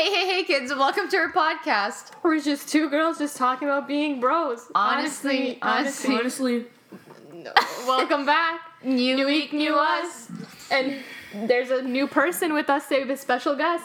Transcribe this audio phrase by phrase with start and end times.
[0.00, 0.72] Hey, hey, hey, kids!
[0.74, 2.12] Welcome to our podcast.
[2.22, 4.66] We're just two girls just talking about being bros.
[4.74, 6.14] Honestly, honestly.
[6.14, 6.64] Honestly,
[7.34, 7.52] no.
[7.86, 8.62] welcome back.
[8.82, 10.30] New, new week, new us.
[10.70, 11.00] And
[11.34, 13.84] there's a new person with us today, with a special guest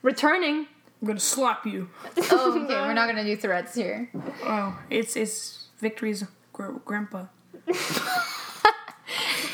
[0.00, 0.66] returning.
[1.02, 1.90] I'm gonna slap you.
[2.30, 2.74] Oh, okay.
[2.74, 4.10] We're not gonna do threats here.
[4.44, 6.24] Oh, it's it's Victory's
[6.54, 7.26] gr- grandpa.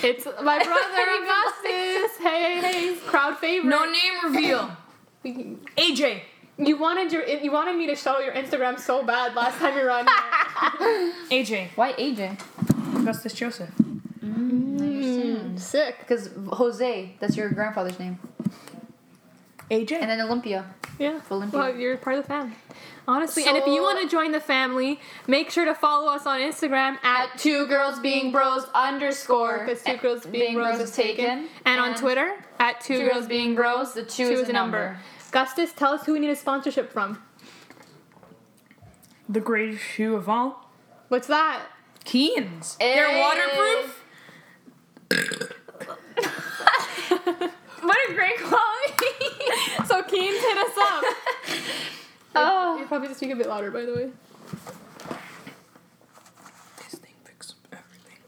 [0.02, 2.18] It's my brother Augustus.
[2.18, 3.70] Hey, hey, crowd favorite.
[3.70, 4.76] No name reveal.
[5.24, 6.20] AJ.
[6.56, 9.84] You wanted your you wanted me to show your Instagram so bad last time you
[9.84, 10.06] were on.
[10.06, 11.12] here.
[11.30, 11.68] AJ.
[11.74, 12.40] Why AJ?
[12.96, 13.70] Augustus Joseph.
[14.24, 15.98] Mm, sick.
[15.98, 18.18] Because Jose, that's your grandfather's name,
[19.70, 19.92] AJ.
[19.92, 20.64] and then Olympia.
[20.98, 21.20] Yeah.
[21.30, 21.58] Olympia.
[21.58, 22.54] Well, you're part of the family.
[23.06, 26.40] Honestly, and if you want to join the family, make sure to follow us on
[26.40, 31.80] Instagram at two girls being bros underscore because two girls being, bros is taken, and,
[31.80, 33.92] on Twitter at two, girls being bros.
[33.92, 34.96] The two, is a number.
[35.34, 37.20] Gustus, tell us who we need a sponsorship from.
[39.28, 40.70] the greatest shoe of all.
[41.08, 41.62] What's that?
[42.04, 42.76] Keens.
[42.78, 42.94] Hey.
[42.94, 44.00] They're waterproof.
[47.82, 49.26] What a great quality!
[49.86, 51.04] so Keens hit us up.
[52.36, 52.78] Oh.
[52.80, 54.10] You probably just speak a bit louder, by the way.
[56.78, 58.18] This thing fixes everything.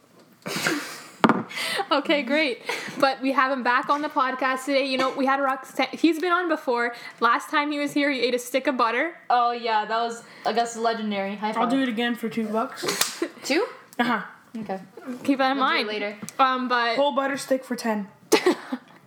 [1.91, 2.63] Okay, great.
[2.99, 4.87] But we have him back on the podcast today.
[4.87, 5.89] You know, we had Roxanne.
[5.93, 6.95] He's been on before.
[7.21, 9.15] Last time he was here, he ate a stick of butter.
[9.31, 11.37] Oh yeah, that was I guess legendary.
[11.37, 11.63] High five.
[11.65, 13.23] I'll do it again for two bucks.
[13.45, 13.67] Two.
[13.99, 14.23] Uh huh.
[14.59, 14.81] Okay.
[15.25, 15.89] Keep that in We'll do mind.
[15.89, 16.17] it later.
[16.39, 18.09] Um, but Whole butter stick for ten.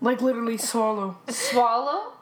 [0.01, 1.17] Like literally swallow.
[1.27, 2.13] Swallow.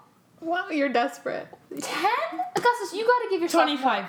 [0.41, 1.47] wow, you're desperate.
[1.79, 2.09] Ten.
[2.55, 4.05] Augustus, you gotta give yourself Twenty-five.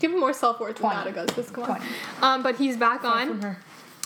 [0.00, 1.10] Give him more self worth than that, 20.
[1.10, 1.50] Augustus.
[1.50, 1.76] Come on.
[1.76, 1.82] 20.
[2.22, 3.42] Um, but he's back From on.
[3.42, 3.58] her.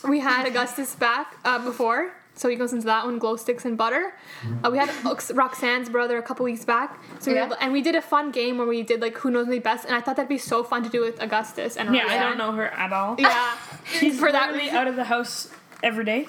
[0.09, 3.77] We had Augustus back uh, before, so he goes into that one: glow sticks and
[3.77, 4.15] butter.
[4.63, 4.89] Uh, we had
[5.35, 7.49] Roxanne's brother a couple weeks back, so we Yeah.
[7.49, 9.85] were, and we did a fun game where we did like who knows me best,
[9.87, 12.39] and I thought that'd be so fun to do with Augustus and Yeah, I don't
[12.39, 13.17] know her at all.
[13.19, 13.57] Yeah,
[13.99, 14.77] She's for that literally reason.
[14.77, 15.49] out of the house
[15.83, 16.29] every day.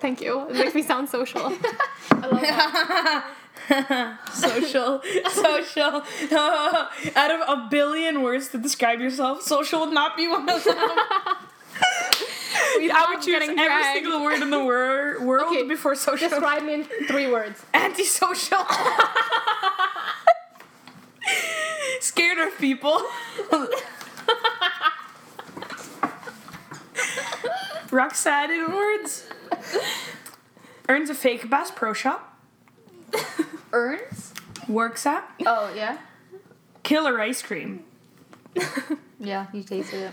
[0.00, 0.46] Thank you.
[0.50, 1.40] It makes me sound social.
[2.10, 2.40] I love
[3.68, 4.18] that.
[4.32, 6.02] social, social.
[7.16, 10.76] out of a billion words to describe yourself, social would not be one of them.
[12.78, 13.94] We I would choose every dragged.
[13.96, 16.28] single word in the wor- world Okay, before social.
[16.28, 17.64] Describe me in three words.
[17.74, 18.58] Antisocial.
[22.00, 23.02] Scared of people.
[23.50, 23.70] Rock
[27.90, 29.26] Roxanne in words.
[30.88, 32.38] Earns a fake Bass Pro Shop.
[33.72, 34.32] Earns.
[34.68, 35.98] Works at Oh yeah.
[36.82, 37.84] Killer Ice Cream.
[39.18, 40.12] Yeah, you tasted it.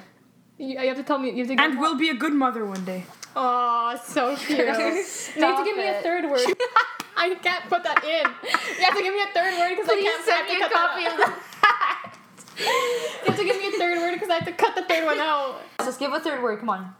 [0.57, 1.31] You, you have to tell me.
[1.31, 3.05] You have to give And will be a good mother one day.
[3.35, 4.59] Oh, so cute.
[4.59, 6.41] you have to Stop give me a third word.
[7.17, 8.25] I can't put that in.
[8.77, 10.25] You have to give me a third word because I can't.
[10.25, 11.27] send I have me to a cut copy that of out.
[11.61, 12.09] that.
[12.59, 15.05] You have to give me a third word because I have to cut the third
[15.05, 15.61] one out.
[15.79, 16.59] Let's give a third word.
[16.59, 16.93] Come on.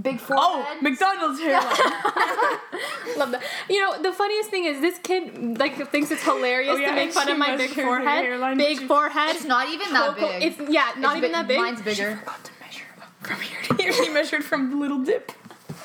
[0.00, 0.78] Big oh, forehead.
[0.78, 1.66] Oh, McDonald's hairline.
[3.18, 3.42] Love that.
[3.68, 6.94] You know, the funniest thing is this kid like thinks it's hilarious Oh, yeah, to
[6.94, 8.24] make fun of my big forehead.
[8.24, 9.36] hairline, Big she- forehead.
[9.36, 10.42] It's not even that big.
[10.42, 11.58] It's yeah, not It's even bi- that big.
[11.58, 12.16] Mine's bigger.
[12.16, 12.84] Forgot to measure
[13.20, 13.92] from here to here.
[14.04, 15.30] He measured from the little dip.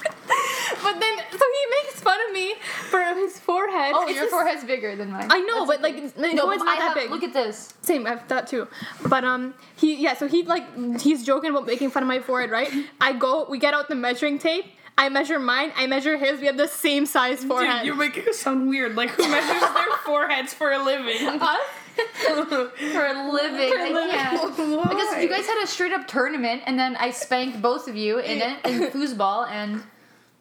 [0.84, 2.54] But then, so he makes fun of me
[2.90, 3.94] for his forehead.
[3.96, 5.28] Oh, It's your just- forehead's bigger than mine.
[5.30, 6.12] I know, That's but like, okay.
[6.18, 7.10] no, no, it's not I that have, big.
[7.10, 7.74] Look at this.
[7.82, 8.68] Same, I have that too.
[9.08, 10.66] But um, he yeah, so he like
[11.02, 12.70] he's joking about making fun of my forehead, right?
[13.02, 14.66] I go, we get out the measuring tape.
[15.00, 15.72] I measure mine.
[15.76, 16.40] I measure his.
[16.40, 17.80] We have the same size forehead.
[17.80, 18.96] Dude, you're making it sound weird.
[18.96, 21.28] Like who measures their foreheads for a living?
[21.42, 21.60] Us?
[21.98, 23.74] For a living.
[23.74, 24.58] I can't.
[24.90, 28.20] Because you guys had a straight up tournament, and then I spanked both of you
[28.20, 29.84] in it in foosball, and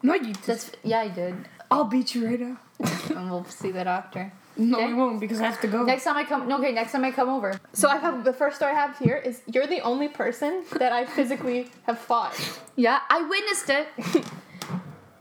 [0.03, 0.35] no, you.
[0.47, 1.35] that's yeah, I did.
[1.71, 2.57] I'll beat you right now.
[3.17, 4.33] And we'll see that after.
[4.59, 4.87] No, Okay.
[4.89, 5.83] we won't because I have to go.
[5.85, 7.59] Next time I come, no, okay, next time I come over.
[7.73, 10.93] So I have the first story I have here is you're the only person that
[10.93, 12.35] I physically have fought.
[12.77, 13.87] Yeah, I witnessed it.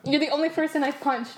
[0.06, 1.38] You're the only person I've punched.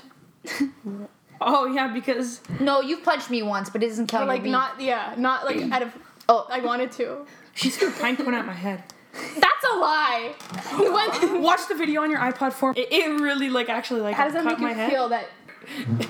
[1.41, 4.23] Oh yeah, because No, you've punched me once, but it doesn't count.
[4.23, 4.51] But like your beat.
[4.51, 5.93] not yeah, not like out of
[6.29, 7.25] Oh, I wanted to.
[7.55, 8.83] she threw a pine cone at my head.
[9.13, 10.33] That's a lie.
[10.77, 11.41] You went.
[11.41, 12.87] Watch the video on your iPod for it.
[12.91, 14.89] It really like actually like How does that cut make my you head.
[14.91, 15.27] feel that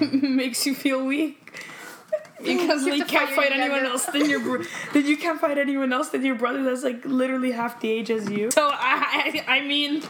[0.02, 1.44] It makes you feel weak.
[2.44, 4.64] Because You have you to can't fight fight your anyone younger- else than your bro-
[4.94, 8.12] then you can't fight anyone else than your brother that's like literally half the age
[8.12, 8.52] as you.
[8.52, 10.04] So I I, I mean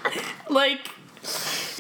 [0.50, 0.90] like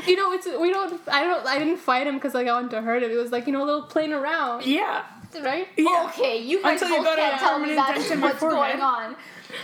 [0.08, 2.72] you know it's we don't I don't I didn't fight him because like I wanted
[2.72, 3.12] to hurt him.
[3.12, 4.66] It was like you know a little playing around.
[4.66, 5.04] yeah.
[5.44, 5.68] right?
[5.78, 6.06] Yeah.
[6.10, 8.20] Okay, you guys Until you both got a can't tell me permanent that's dent in
[8.20, 8.80] my what's forehead.
[8.80, 9.16] going on.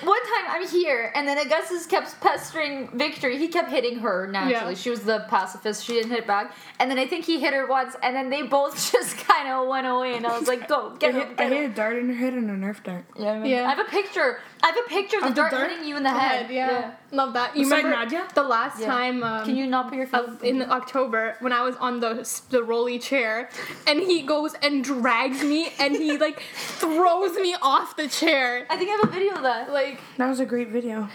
[0.04, 3.38] One time I'm here, and then Augustus kept pestering Victory.
[3.38, 4.74] He kept hitting her naturally.
[4.74, 4.80] Yeah.
[4.80, 5.84] She was the pacifist.
[5.86, 6.56] She didn't hit back.
[6.80, 9.68] And then I think he hit her once, and then they both just kind of
[9.68, 10.16] went away.
[10.16, 12.08] And I was like, "Go I get hit, him!" I Get hit a dart in
[12.08, 13.04] her head and a Nerf dart.
[13.18, 13.48] Yeah, I, remember.
[13.50, 13.66] Yeah.
[13.66, 14.40] I have a picture.
[14.64, 15.70] I have a picture of the Of the dart, dart?
[15.72, 16.52] hitting you in the Head, head.
[16.52, 16.92] yeah.
[17.12, 17.56] Love that.
[17.56, 18.28] You Beside remember Nadia?
[18.34, 18.88] the last Yeah.
[18.88, 19.22] time?
[19.22, 20.22] Um, Can you not put your face?
[20.22, 22.14] uh, in October when I was on the
[22.50, 23.50] the rolly chair,
[23.86, 28.66] and he goes and drags me, and he like throws me off the chair.
[28.70, 29.72] I think I have a video of that.
[29.74, 31.10] Like That was a great video.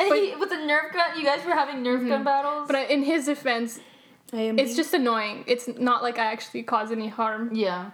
[0.00, 2.66] And he, with the Nerf gun, you guys were having Nerf gun battles.
[2.66, 3.78] But in his defense,
[4.32, 4.58] AMD.
[4.58, 5.44] it's just annoying.
[5.46, 7.50] It's not like I actually caused any harm.
[7.54, 7.90] yeah,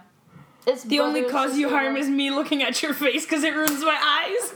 [0.67, 3.81] it's the only cause you harm is me looking at your face because it ruins
[3.83, 4.55] my eyes.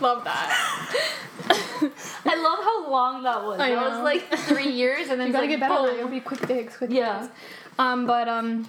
[0.00, 1.08] Love that.
[2.24, 3.60] I love how long that was.
[3.60, 5.74] I that was like three years, and then You it's gotta like, get better.
[5.74, 5.90] at that.
[5.90, 5.96] boom.
[5.98, 7.20] It'll be quick digs, quick Yeah.
[7.22, 7.32] digs.
[7.78, 8.66] Um, but um,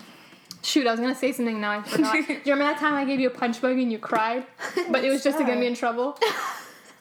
[0.64, 1.72] shoot, I was gonna say something now.
[1.72, 2.14] I forgot.
[2.14, 4.46] Do you remember that time I gave you a punch bug and you cried?
[4.90, 6.18] But it was just to get me in trouble.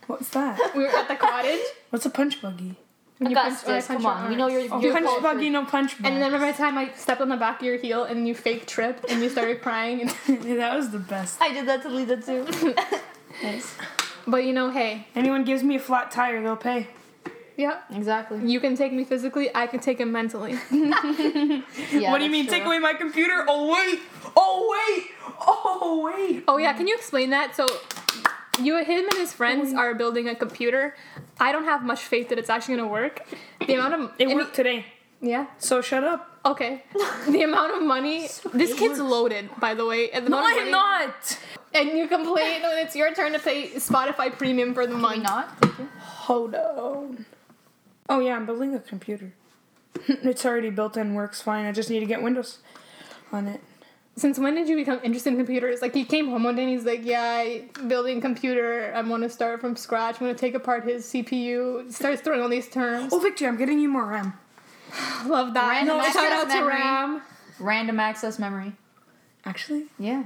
[0.06, 0.58] What's that?
[0.76, 1.60] We were at the cottage.
[1.90, 2.76] What's a punch buggy?
[3.22, 5.22] When you punched- when I Augustus, come on, we know you're, Oh, you're punch cultured.
[5.22, 6.06] buggy, no punch bug.
[6.12, 8.34] And then remember the time I stepped on the back of your heel and you
[8.34, 10.00] fake tripped and you started crying.
[10.02, 11.40] And Yeah, that was the best.
[11.40, 12.74] I did that to Lita too.
[13.42, 13.74] nice.
[14.26, 16.88] but you know, hey, Anyone gives me a flat tire, they'll pay.
[17.56, 18.40] yeah, Exactly.
[18.44, 19.50] you can take me physically.
[19.54, 20.58] I can take him mentally.
[21.92, 23.44] Yeah, what do you mean, take away my computer?
[23.48, 24.00] Oh wait!
[24.36, 25.06] Oh wait!
[25.46, 26.44] Oh wait!
[26.48, 27.54] Oh yeah, can you explain that?
[27.54, 27.66] So,
[28.60, 30.94] you, him, and his friends oh, are building a computer.
[31.46, 33.14] I don't have much faith that it's actually gonna work.
[33.66, 34.86] The amount of It and worked today,
[35.20, 35.46] Yeah.
[35.58, 36.20] so shut up.
[36.44, 36.82] Okay.
[37.28, 38.28] the amount of money.
[38.62, 39.12] This kid's works.
[39.14, 40.10] loaded, by the way.
[40.10, 41.38] And the No, I'm money- not.
[41.74, 45.08] And you complain when it's your turn to pay Spotify Premium for the Can we
[45.20, 45.22] month.
[45.24, 45.46] not?
[46.28, 47.24] Hold on.
[48.08, 49.32] Oh yeah, I'm building a computer.
[50.30, 51.64] it's already built and works fine.
[51.66, 52.58] I just need to get Windows
[53.32, 53.60] on it.
[54.14, 55.80] Since when did you become interested in computers?
[55.80, 58.92] Like he came home one day and he's like, "Yeah, I building computer.
[58.94, 60.16] I want to start from scratch.
[60.20, 63.12] I'm gonna take apart his CPU." Starts throwing all these terms.
[63.12, 64.34] Oh, Victor, I'm getting you more RAM.
[65.26, 65.68] Love that.
[65.68, 66.74] Random no, shout access out to memory.
[66.74, 67.22] Ram.
[67.58, 68.72] Random access memory.
[69.44, 69.86] Actually?
[69.98, 70.24] Yeah.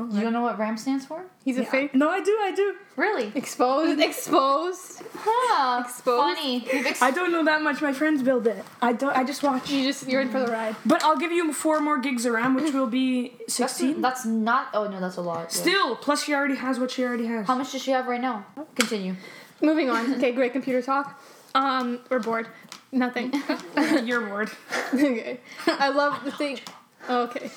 [0.00, 1.24] Oh, You don't know what RAM stands for?
[1.44, 1.92] He's a fake.
[1.94, 2.74] No, I do, I do.
[2.96, 3.32] Really?
[3.34, 3.98] Exposed.
[4.00, 5.02] Exposed.
[5.16, 5.82] Huh.
[5.84, 6.36] Exposed.
[6.38, 6.64] Funny.
[6.70, 7.82] Ex- I don't know that much.
[7.82, 8.64] My friends build it.
[8.80, 9.16] I don't.
[9.16, 9.68] I just watch.
[9.70, 10.76] You just you're in for the ride.
[10.86, 14.00] But I'll give you four more gigs of RAM, which will be that's, sixteen.
[14.00, 14.68] that's not.
[14.72, 15.40] Oh no, that's a lot.
[15.42, 15.48] yeah.
[15.48, 17.46] Still, plus she already has what she already has.
[17.48, 18.46] How much does she have right now?
[18.76, 19.16] Continue.
[19.60, 20.14] Moving on.
[20.14, 21.20] Okay, great computer talk.
[21.54, 22.46] Um, we're bored.
[22.92, 23.32] Nothing.
[24.04, 24.50] You're bored.
[24.94, 25.40] okay.
[25.66, 26.60] I love the thing.
[27.08, 27.50] Okay.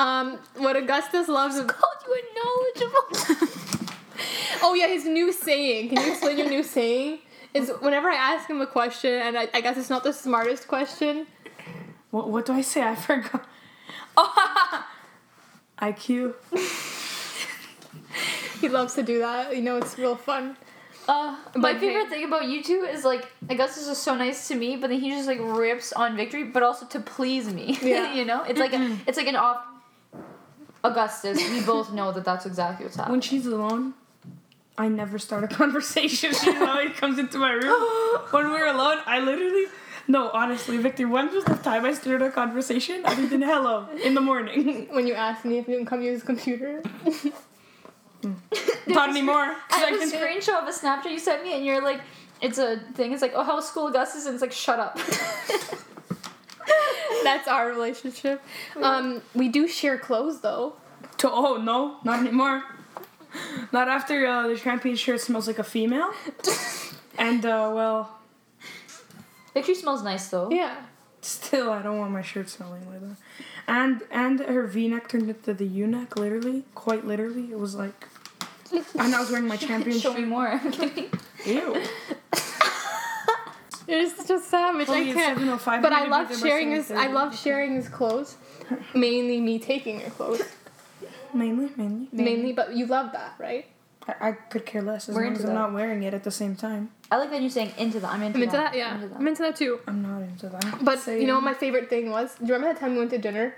[0.00, 1.56] Um, what Augustus loves.
[1.58, 3.46] Of, Called you knowledgeable.
[4.62, 5.90] oh yeah, his new saying.
[5.90, 7.18] Can you explain your new saying?
[7.52, 10.68] Is whenever I ask him a question, and I, I guess it's not the smartest
[10.68, 11.26] question.
[12.10, 12.82] What, what do I say?
[12.82, 13.46] I forgot.
[14.16, 14.84] Oh,
[15.80, 16.34] IQ.
[18.60, 19.54] He loves to do that.
[19.56, 20.56] You know, it's real fun.
[21.08, 24.48] Uh, my But favorite hey- thing about you two is like Augustus is so nice
[24.48, 27.78] to me, but then he just like rips on Victory, but also to please me.
[27.80, 28.12] Yeah.
[28.18, 29.64] you know, it's like a, it's like an off.
[30.82, 33.12] Augustus, we both know that that's exactly what's happening.
[33.12, 33.94] When she's alone,
[34.78, 36.32] I never start a conversation.
[36.32, 38.20] She always comes into my room.
[38.30, 39.66] When we're alone, I literally.
[40.08, 44.14] No, honestly, Victor, when was the time I started a conversation other than hello in
[44.14, 44.88] the morning?
[44.94, 46.82] When you asked me if you can come use the computer.
[48.86, 49.36] Not anymore.
[49.36, 52.00] I I have a screenshot of a Snapchat you sent me, and you're like,
[52.40, 53.12] it's a thing.
[53.12, 54.26] It's like, oh, how's school, Augustus?
[54.26, 54.98] And it's like, shut up.
[57.24, 58.42] That's our relationship.
[58.82, 60.74] Um, we do share clothes though.
[61.18, 62.62] To, oh, no, not anymore.
[63.72, 66.10] Not after uh, the champion shirt smells like a female.
[67.18, 68.18] And, uh, well,
[69.52, 70.48] Victory smells nice though.
[70.50, 70.74] Yeah.
[71.20, 73.16] still, I don't want my shirt smelling like that.
[73.68, 77.52] And and her V-neck turned into the U-neck, literally, quite literally.
[77.52, 78.06] It was like,
[78.72, 80.28] and I was wearing my champion Show me shirt.
[80.28, 80.48] more.
[80.48, 81.10] I'm kidding.
[81.44, 81.82] Ew.
[83.90, 84.88] You're such a savage.
[84.88, 85.38] I Only it's can't.
[85.38, 86.90] 7:05, But I love sharing his.
[86.90, 88.36] I love sharing his clothes.
[88.94, 90.42] Mainly me taking your clothes.
[91.34, 92.08] Mainly, mainly.
[92.12, 93.66] Mainly, but you love that, right?
[94.08, 95.60] I, I could care less as We're long into as I'm that.
[95.60, 96.90] not wearing it at the same time.
[97.10, 98.12] I like that you're saying into that.
[98.12, 98.72] I'm into, I'm into that.
[98.72, 98.78] that.
[98.78, 99.80] Yeah, I'm into I'm into that too.
[99.86, 100.78] I'm not into that.
[100.82, 101.20] But Same.
[101.20, 102.34] you know what my favorite thing was?
[102.36, 103.54] Do you remember that time we went to dinner?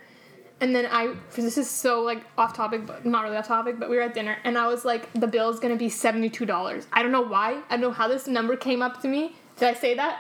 [0.60, 3.90] And then I, this is so like off topic, but not really off topic, but
[3.90, 6.86] we were at dinner and I was like, the bill's gonna be $72.
[6.92, 7.60] I don't know why.
[7.68, 9.34] I don't know how this number came up to me.
[9.62, 10.18] Did I say that?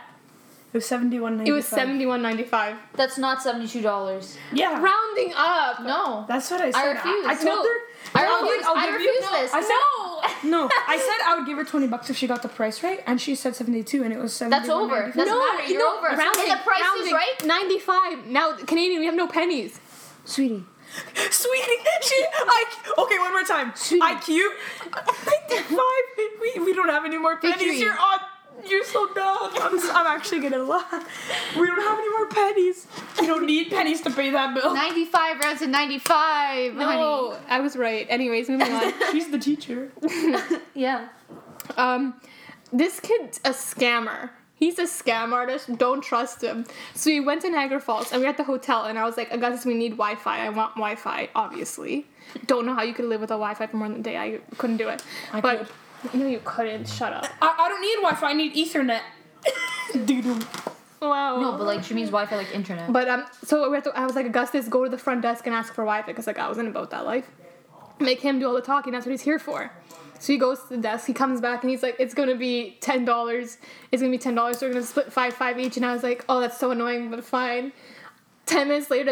[0.72, 1.50] It was seventy-one ninety.
[1.50, 2.76] It was $71.95.
[2.94, 4.38] That's not seventy-two dollars.
[4.52, 5.82] Yeah, Rounding up!
[5.82, 6.24] No.
[6.28, 6.92] that's what I said.
[6.92, 7.26] refuse.
[7.26, 7.62] I, told No.
[7.64, 7.78] her.
[8.14, 9.52] I I'll give- I'll I give you- refuse this.
[9.52, 10.60] I said No!
[10.62, 10.70] no.
[10.88, 13.20] I said I would give her twenty bucks if she got the price right, and
[13.20, 15.12] she said seventy-two, and it was That's over.
[15.14, 15.64] Doesn't matter.
[15.70, 16.06] You're over.
[16.06, 17.14] Rounding, And the price is rounding.
[17.14, 17.44] right.
[17.44, 18.26] 95.
[18.28, 19.80] Now, Canadian, we have no pennies.
[20.24, 20.64] Sweetie.
[21.30, 22.64] Sweetie, she, I,
[22.98, 23.72] okay, one more time.
[23.74, 24.00] Sweetie.
[24.02, 24.40] IQ,
[25.26, 25.78] 95.
[26.40, 27.56] We, we don't have any more pennies.
[27.58, 27.78] Victory.
[27.80, 28.20] You're on.
[28.68, 29.50] You're so dumb.
[29.60, 31.54] I'm, s- I'm actually gonna laugh.
[31.58, 32.86] We don't have any more pennies.
[33.20, 34.74] We don't need pennies to pay that bill.
[34.74, 36.74] 95 rounds to 95.
[36.74, 38.06] No, I was right.
[38.08, 38.92] Anyways, moving on.
[39.12, 39.90] She's the teacher.
[40.74, 41.08] Yeah.
[41.76, 42.20] Um,
[42.72, 44.30] this kid's a scammer.
[44.54, 45.76] He's a scam artist.
[45.76, 46.64] Don't trust him.
[46.94, 49.16] So we went to Niagara Falls and we were at the hotel and I was
[49.16, 50.46] like, Augustus, we need Wi-Fi.
[50.46, 52.06] I want Wi-Fi, obviously.
[52.46, 54.16] Don't know how you could live without Wi-Fi for more than a day.
[54.16, 55.02] I couldn't do it.
[55.32, 55.68] I but
[56.14, 56.88] no, you couldn't.
[56.88, 57.26] Shut up.
[57.40, 58.30] I, I don't need Wi-Fi.
[58.30, 59.02] I need Ethernet.
[60.06, 60.24] Dude,
[61.02, 61.40] Wow.
[61.40, 62.92] No, but like she means Wi-Fi, like internet.
[62.92, 65.46] But um, so we had to, I was like, Augustus, go to the front desk
[65.46, 67.28] and ask for Wi-Fi because like I wasn't about that life.
[67.98, 68.92] Make him do all the talking.
[68.92, 69.72] That's what he's here for.
[70.20, 71.06] So he goes to the desk.
[71.08, 73.58] He comes back and he's like, "It's gonna be ten dollars.
[73.90, 74.58] It's gonna be ten dollars.
[74.58, 77.10] So we're gonna split five five each." And I was like, "Oh, that's so annoying,
[77.10, 77.72] but fine."
[78.46, 79.04] Ten minutes later,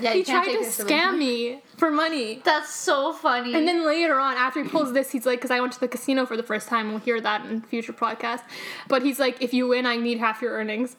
[0.00, 2.42] yeah, he tried to scam me for money.
[2.44, 3.54] That's so funny.
[3.54, 5.88] And then later on, after he pulls this, he's like, because I went to the
[5.88, 6.88] casino for the first time.
[6.90, 8.42] We'll hear that in future podcasts.
[8.88, 10.96] But he's like, if you win, I need half your earnings.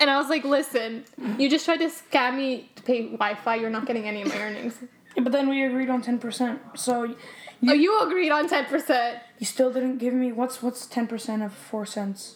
[0.00, 1.04] And I was like, listen,
[1.38, 3.56] you just tried to scam me to pay Wi Fi.
[3.56, 4.78] You're not getting any of my earnings.
[5.16, 6.60] yeah, but then we agreed on ten percent.
[6.76, 7.14] So
[7.60, 9.20] you, oh, you agreed on 10%.
[9.38, 12.34] you still didn't give me what's what's ten percent of four cents?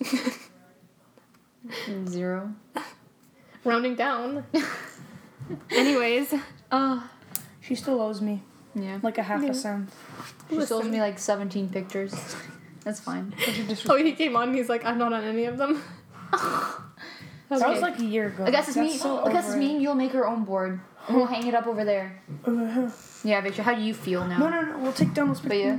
[2.07, 2.53] Zero.
[3.65, 4.45] Rounding down.
[5.71, 6.35] Anyways,
[6.73, 7.09] Oh.
[7.61, 8.43] She still owes me
[8.75, 8.99] Yeah.
[9.03, 9.51] like a half Yeah.
[9.51, 9.91] a cent.
[10.51, 10.91] She sold Listen.
[10.91, 12.15] me like 17 pictures.
[12.85, 13.35] That's fine.
[13.89, 15.83] oh, he came on and he's like, I'm not on any of them.
[17.51, 18.45] That was like a year ago.
[18.47, 18.99] I guess it's That's me.
[18.99, 19.73] so I guess it's over me it.
[19.75, 20.81] and you'll make her own board.
[21.07, 22.21] And we'll hang it up over there.
[22.45, 22.91] Uh,
[23.23, 24.39] Yeah, Victor, how do you feel now?
[24.39, 24.79] No, no, no.
[24.79, 25.77] We'll take down those But yeah.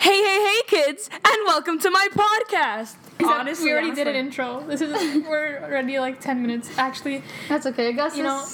[0.00, 2.96] Hey, hey, hey, kids, and welcome to my podcast.
[3.18, 4.62] Except we already did an intro.
[4.66, 6.70] This is we're already like ten minutes.
[6.78, 7.92] Actually, That's okay.
[7.92, 8.44] Guess You know-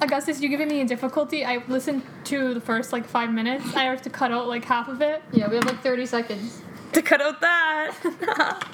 [0.00, 1.44] Augustus, you're giving me a difficulty.
[1.44, 3.76] I listened to the first like five minutes.
[3.76, 5.22] I have to cut out like half of it.
[5.32, 6.60] Yeah, we have like 30 seconds.
[6.92, 7.94] to cut out that.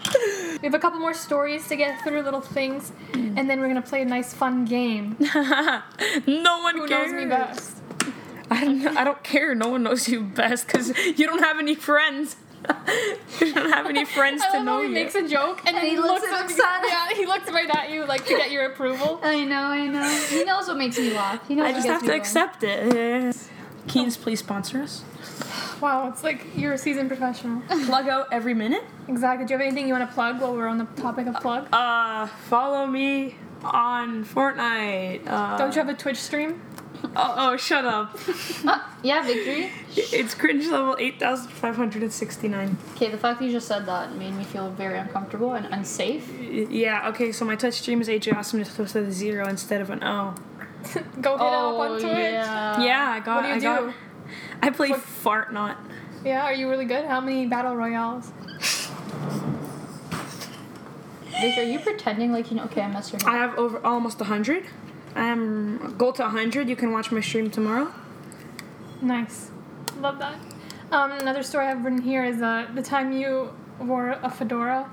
[0.62, 3.82] We have a couple more stories to get through, little things, and then we're gonna
[3.82, 5.16] play a nice fun game.
[5.20, 7.12] no one Who cares.
[7.12, 7.76] knows me best?
[8.50, 8.82] I don't.
[8.82, 9.54] know- I don't care.
[9.54, 12.36] No one knows you best because you don't have any friends.
[13.40, 15.90] you don't have any friends to know how he makes a joke and then he
[15.90, 16.88] he looks looks, at at Oksana.
[16.88, 19.20] Yeah, he looks right at you like to get your approval.
[19.22, 20.08] I know, I know.
[20.28, 21.46] He knows what makes me laugh.
[21.46, 22.20] He knows I just have to going.
[22.20, 22.94] accept it.
[22.94, 23.32] Yeah.
[23.86, 25.02] Keens, please sponsor us.
[25.80, 27.62] Wow, it's like you're a seasoned professional.
[27.86, 28.84] Plug out every minute.
[29.06, 29.46] exactly.
[29.46, 31.68] Do you have anything you want to plug while we're on the topic of plug?
[31.72, 35.26] Uh, follow me on Fortnite.
[35.26, 36.60] Uh, Don't you have a Twitch stream?
[37.16, 38.16] Oh, oh, shut up.
[38.64, 39.70] Ah, yeah, victory.
[39.96, 42.76] It's cringe level eight thousand five hundred and sixty-nine.
[42.94, 46.28] Okay, the fact that you just said that made me feel very uncomfortable and unsafe.
[46.40, 47.08] Yeah.
[47.10, 47.32] Okay.
[47.32, 50.34] So my Twitch stream is AJ Awesome just with a zero instead of an O.
[51.20, 52.04] Go hit him up on Twitch.
[52.04, 52.80] Oh, yeah.
[52.80, 53.36] yeah, I got.
[53.36, 53.86] What do you I do?
[53.86, 53.94] got.
[54.62, 55.76] I play What- Fortnite.
[56.24, 57.04] Yeah, are you really good?
[57.04, 58.30] How many battle royales?
[61.40, 62.64] Victor, are you pretending like you know?
[62.64, 64.64] Okay, I messed your I have over almost a 100.
[65.18, 66.68] I'm goal to 100.
[66.68, 67.92] You can watch my stream tomorrow.
[69.02, 69.50] Nice.
[70.00, 70.38] Love that.
[70.92, 74.90] Um, another story I've written here is uh, the time you wore a fedora.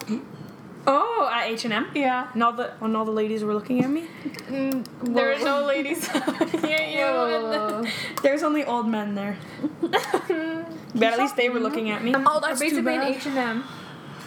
[0.87, 1.87] Oh, at H&M.
[1.95, 2.29] Yeah.
[2.33, 4.07] And all the when all the ladies were looking at me.
[4.47, 6.07] Mm, there are no ladies
[6.39, 7.01] looking at you.
[7.01, 7.85] Whoa.
[8.21, 9.37] There's only old men there.
[10.95, 12.13] But at least they were looking at me.
[12.15, 13.63] Oh, that's basically in H and M.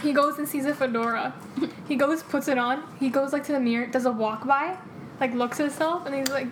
[0.03, 1.35] He goes and sees a fedora.
[1.89, 2.83] He goes, puts it on.
[3.01, 4.77] He goes like to the mirror, does a walk by,
[5.21, 6.47] like looks at himself, and he's like,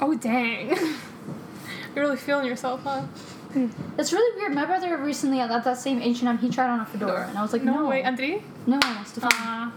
[0.00, 0.68] "Oh dang,
[1.94, 3.02] you're really feeling yourself, huh?"
[3.96, 4.52] That's really weird.
[4.54, 7.38] My brother recently at that same H and M, he tried on a fedora, and
[7.38, 8.42] I was like, no, No, wait, Andri.
[8.66, 9.32] no, Stefan.
[9.32, 9.70] Uh,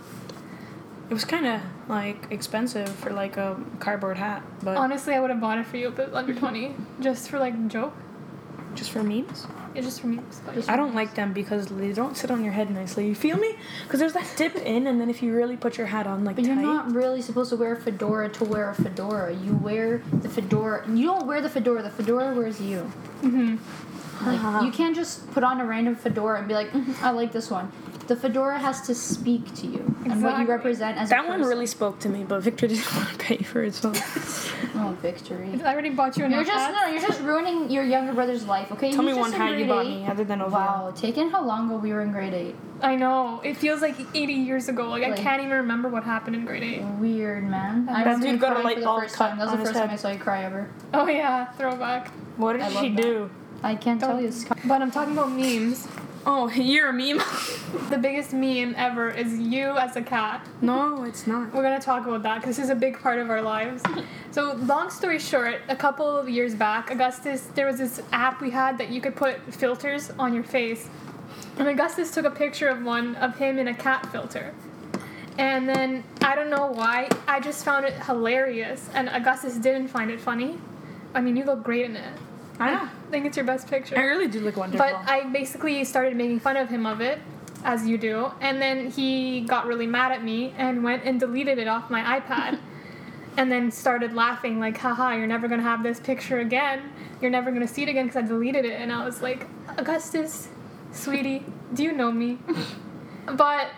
[1.10, 5.30] It was kind of like expensive for like a cardboard hat, but honestly, I would
[5.30, 7.94] have bought it for you, but under twenty, just for like joke.
[8.76, 9.48] just for memes.
[9.76, 10.20] It's just for me.
[10.68, 13.08] I don't like them because they don't sit on your head nicely.
[13.08, 13.56] You feel me?
[13.84, 16.36] Because there's that dip in, and then if you really put your hat on like
[16.38, 19.34] But tight, you're not really supposed to wear a fedora to wear a fedora.
[19.34, 20.90] You wear the fedora.
[20.90, 21.84] You don't wear the fedora.
[21.84, 22.80] The fedora wears you.
[23.22, 23.58] hmm
[24.26, 27.32] Like, you can't just put on a random fedora and be like, "Mhm, I like
[27.32, 27.72] this one.
[28.10, 31.42] The fedora has to speak to you and what you represent as that a one
[31.44, 32.24] really spoke to me.
[32.24, 33.92] But Victor didn't want to pay for it, so
[34.82, 35.62] Oh, victory.
[35.64, 36.78] I already bought you You're enough just hats.
[36.82, 38.72] no, you're just ruining your younger brother's life.
[38.72, 40.02] Okay, tell me He's one just hat you bought eight.
[40.02, 40.56] me other than over.
[40.56, 42.56] Wow, taken how long ago we were in grade eight?
[42.82, 43.42] I know.
[43.44, 44.90] It feels like 80 years ago.
[44.90, 46.82] Like, Like- I can't even remember what happened in grade eight.
[46.98, 47.88] Weird, man.
[47.90, 49.38] I That remember dude you got a crying light for the bulb first cut time.
[49.38, 50.68] That was on the his first time I saw you cry ever.
[50.96, 52.08] Oh yeah, throwback.
[52.38, 53.30] What did I she do?
[53.62, 54.28] I can't tell Don't- you.
[54.30, 55.88] It's But I'm talking about memes.
[56.26, 57.22] Oh, you're a meme.
[57.90, 60.46] The biggest meme ever is you as a cat.
[60.62, 61.54] no, it's not.
[61.54, 63.84] We're gonna talk about that because this is a big part of our lives.
[64.32, 68.52] So, long story short, a couple of years back, Augustus, there was this app we
[68.52, 70.90] had that you could put filters on your face.
[71.58, 74.54] And Augustus took a picture of one of him in a cat filter.
[75.38, 78.90] And then, I don't know why, I just found it hilarious.
[78.94, 80.58] And Augustus didn't find it funny.
[81.14, 82.14] I mean, you look great in it.
[82.60, 82.82] I know.
[82.84, 83.98] I think it's your best picture.
[83.98, 84.86] I really do look wonderful.
[84.86, 87.20] But I basically started making fun of him of it,
[87.64, 91.58] as you do, and then he got really mad at me and went and deleted
[91.58, 92.60] it off my iPad.
[93.38, 96.92] And then started laughing, like, haha, you're never gonna have this picture again.
[97.22, 98.82] You're never gonna see it again because I deleted it.
[98.82, 99.48] And I was like,
[99.78, 100.50] Augustus,
[100.92, 102.40] sweetie, do you know me?
[103.28, 103.70] But,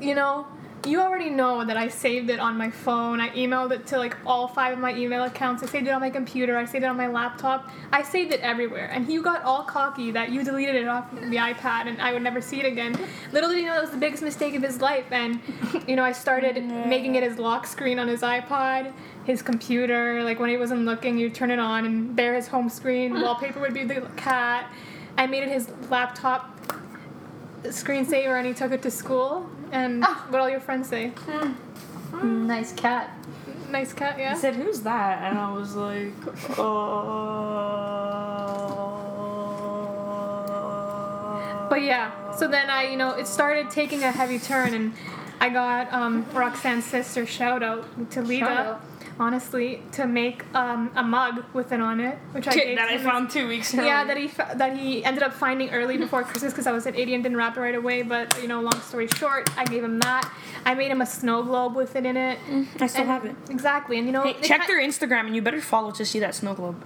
[0.00, 0.46] you know,
[0.86, 3.20] you already know that I saved it on my phone.
[3.20, 5.62] I emailed it to like all five of my email accounts.
[5.62, 6.56] I saved it on my computer.
[6.56, 7.70] I saved it on my laptop.
[7.92, 8.88] I saved it everywhere.
[8.92, 12.22] And you got all cocky that you deleted it off the iPad and I would
[12.22, 12.98] never see it again.
[13.32, 15.06] Little did you know that was the biggest mistake of his life.
[15.10, 15.40] And,
[15.86, 18.92] you know, I started making it his lock screen on his iPod,
[19.24, 20.22] his computer.
[20.22, 23.20] Like when he wasn't looking, you'd turn it on and there his home screen.
[23.20, 24.70] Wallpaper would be the cat.
[25.16, 26.54] I made it his laptop
[27.64, 29.50] screensaver and he took it to school.
[29.72, 30.24] And Oh.
[30.30, 31.08] what all your friends say?
[31.08, 31.52] Hmm.
[32.16, 32.46] Hmm.
[32.46, 33.10] Nice cat.
[33.70, 34.32] Nice cat, yeah.
[34.32, 36.12] I said, "Who's that?" And I was like,
[40.68, 44.94] "Oh." But yeah, so then I, you know, it started taking a heavy turn, and
[45.40, 48.80] I got um, Roxanne's sister shout out to Lita, Shout out.
[49.20, 52.94] Honestly, to make um, a mug with it on it, which I gave that to
[52.94, 53.04] I him.
[53.04, 53.84] found two weeks ago.
[53.84, 56.86] Yeah, that he fa- that he ended up finding early before Christmas because I was
[56.86, 58.02] at 80 and didn't wrap it right away.
[58.02, 60.30] But you know, long story short, I gave him that.
[60.64, 62.38] I made him a snow globe with it in it.
[62.80, 63.34] I still And- have it.
[63.50, 66.18] Exactly, and you know, Hey, check ki- their Instagram and you better follow to see
[66.20, 66.82] that snow globe.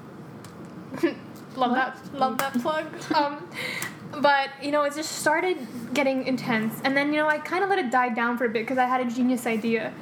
[1.57, 3.47] love that love that plug um
[4.23, 5.57] but you know it just started
[5.93, 8.49] getting intense and then you know i kind of let it die down for a
[8.49, 9.93] bit because i had a genius idea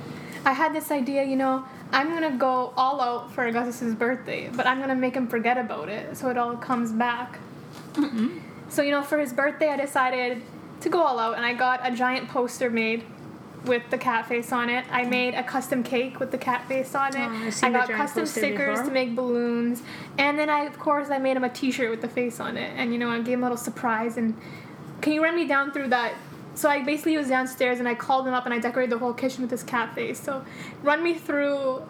[0.44, 4.66] i had this idea you know i'm gonna go all out for augustus's birthday but
[4.66, 7.38] i'm gonna make him forget about it so it all comes back
[8.68, 10.42] so you know for his birthday i decided
[10.80, 13.04] to go all out and i got a giant poster made
[13.64, 14.84] with the cat face on it.
[14.90, 17.28] I made a custom cake with the cat face on it.
[17.28, 18.84] Oh, I got custom stickers before.
[18.84, 19.82] to make balloons,
[20.18, 22.72] and then I, of course, I made him a T-shirt with the face on it,
[22.76, 24.16] and you know, I gave him a little surprise.
[24.16, 24.36] And
[25.00, 26.14] can you run me down through that?
[26.60, 29.14] So I basically was downstairs, and I called him up, and I decorated the whole
[29.14, 30.20] kitchen with this cat face.
[30.20, 30.44] So
[30.82, 31.82] run me through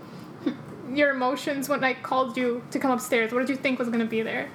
[0.95, 3.33] your emotions when I called you to come upstairs.
[3.33, 4.49] What did you think was gonna be there?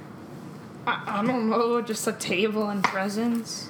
[0.87, 3.67] I, I don't know, just a table and presents.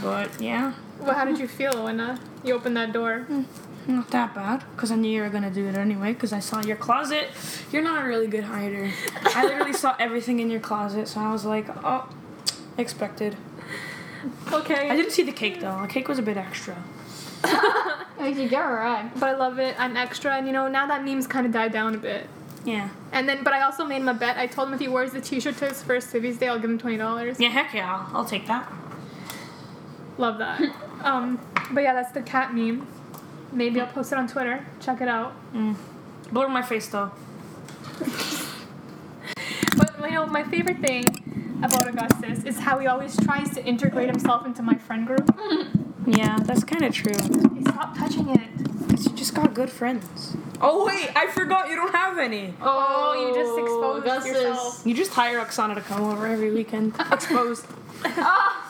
[0.00, 3.26] But yeah, Well, how did you feel when uh, you opened that door?
[3.88, 4.62] not that bad.
[4.76, 6.12] Because I knew you were gonna do it anyway.
[6.12, 7.26] Because I saw your closet.
[7.72, 8.88] You're not a really good hider.
[9.34, 12.08] I literally saw everything in your closet, so I was like, oh,
[12.78, 13.36] expected.
[14.52, 14.88] Okay.
[14.90, 15.80] I didn't see the cake though.
[15.82, 16.76] The cake was a bit extra.
[18.18, 19.10] Like you get right.
[19.14, 19.74] but I love it.
[19.78, 22.26] I'm extra, and you know now that meme's kind of died down a bit.
[22.64, 22.90] Yeah.
[23.12, 24.36] And then, but I also made him a bet.
[24.36, 26.70] I told him if he wears the T-shirt to his first Civvies Day, I'll give
[26.70, 27.40] him twenty dollars.
[27.40, 28.70] Yeah, heck yeah, I'll, I'll take that.
[30.18, 30.60] Love that.
[31.02, 31.38] um,
[31.72, 32.86] but yeah, that's the cat meme.
[33.52, 34.66] Maybe I'll post it on Twitter.
[34.80, 35.32] Check it out.
[36.30, 37.10] Blur my face though.
[39.76, 41.29] But you know, my favorite thing
[41.62, 45.28] about Augustus is how he always tries to integrate himself into my friend group.
[46.06, 47.12] Yeah, that's kind of true.
[47.14, 48.40] Hey, stop touching it.
[48.88, 50.36] Cause you just got good friends.
[50.60, 52.54] Oh wait, I forgot you don't have any.
[52.60, 54.32] Oh, you just exposed Augustus.
[54.32, 54.82] yourself.
[54.86, 56.94] You just hire Oksana to come over every weekend.
[57.12, 57.66] Exposed.
[58.02, 58.66] Ah!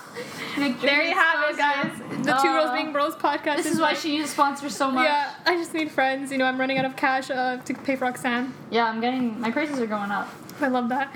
[0.57, 1.93] There you have it, guys.
[2.25, 3.57] The Two Girls Being Bros podcast.
[3.59, 5.05] This is why like- she uses sponsors so much.
[5.05, 6.33] Yeah, I just need friends.
[6.33, 8.53] You know, I'm running out of cash uh, to pay for Roxanne.
[8.71, 10.29] Yeah, I'm getting my prices are going up.
[10.61, 11.15] I love that.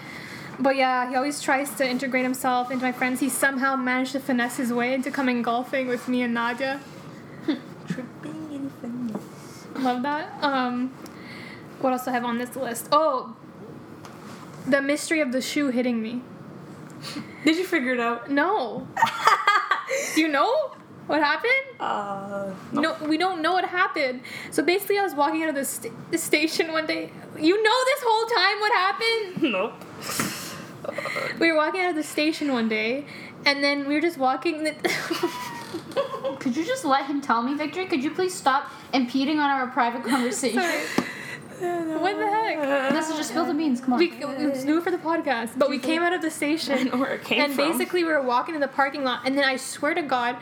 [0.58, 3.20] But yeah, he always tries to integrate himself into my friends.
[3.20, 6.80] He somehow managed to finesse his way into coming golfing with me and Nadia.
[7.88, 9.66] Tripping in finesse.
[9.76, 10.32] Love that.
[10.42, 10.88] Um,
[11.80, 12.88] what else do I have on this list?
[12.92, 13.36] Oh,
[14.66, 16.22] the mystery of the shoe hitting me.
[17.44, 18.30] Did you figure it out?
[18.30, 18.86] No.
[20.14, 20.70] Do you know
[21.06, 21.52] what happened?
[21.78, 24.22] Uh, No, we don't know what happened.
[24.50, 27.10] So basically, I was walking out of the, st- the station one day.
[27.38, 29.42] You know this whole time what happened?
[29.52, 29.74] nope.
[31.38, 33.06] We were walking out of the station one day,
[33.44, 34.64] and then we were just walking.
[34.64, 34.74] The-
[36.38, 37.86] Could you just let him tell me, Victory?
[37.86, 40.60] Could you please stop impeding on our private conversation?
[40.60, 40.80] Sorry.
[41.60, 42.92] What the heck?
[42.92, 43.80] This is just spill the beans.
[43.80, 43.98] Come on.
[43.98, 47.14] We, it was new for the podcast, but we came out of the station, where
[47.14, 47.70] it came and from.
[47.70, 50.36] basically we were walking in the parking lot, and then I swear to God,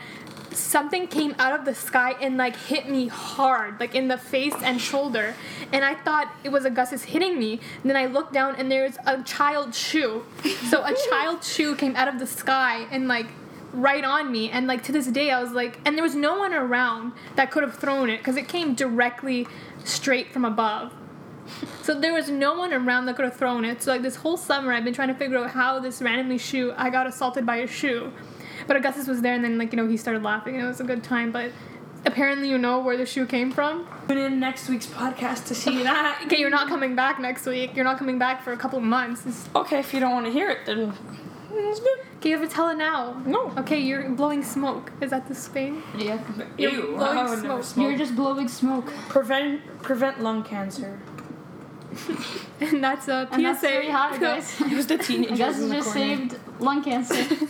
[0.55, 4.55] something came out of the sky and like hit me hard, like in the face
[4.63, 5.35] and shoulder.
[5.71, 7.59] And I thought it was Augustus hitting me.
[7.81, 10.25] And then I looked down and there's a child shoe.
[10.69, 13.27] So a child shoe came out of the sky and like
[13.73, 14.49] right on me.
[14.49, 17.51] And like to this day, I was like, and there was no one around that
[17.51, 19.47] could have thrown it because it came directly
[19.83, 20.93] straight from above.
[21.81, 23.81] So there was no one around that could have thrown it.
[23.81, 26.73] So like this whole summer, I've been trying to figure out how this randomly shoe
[26.77, 28.13] I got assaulted by a shoe.
[28.67, 30.79] But Augustus was there, and then like you know he started laughing, and it was
[30.79, 31.31] a good time.
[31.31, 31.51] But
[32.05, 33.87] apparently, you know where the shoe came from.
[34.07, 36.21] Tune in next week's podcast to see that.
[36.25, 37.75] Okay, you're not coming back next week.
[37.75, 39.21] You're not coming back for a couple of months.
[39.21, 40.93] It's- Okay, if you don't want to hear it, then
[41.51, 41.99] it's good.
[42.17, 43.21] Okay, you have to tell it now.
[43.25, 43.51] No.
[43.57, 44.91] Okay, you're blowing smoke.
[45.01, 45.83] Is that the thing?
[45.97, 46.19] Yeah.
[46.57, 47.63] You're Ew, blowing oh, I would never smoke.
[47.65, 47.89] smoke.
[47.89, 48.87] You're just blowing smoke.
[49.09, 50.99] prevent prevent lung cancer.
[52.59, 53.33] And that's a PSA.
[53.35, 54.59] And that's where we have it, guys.
[54.61, 56.07] It was the teenagers Gus in the just corner.
[56.17, 57.23] saved lung cancer.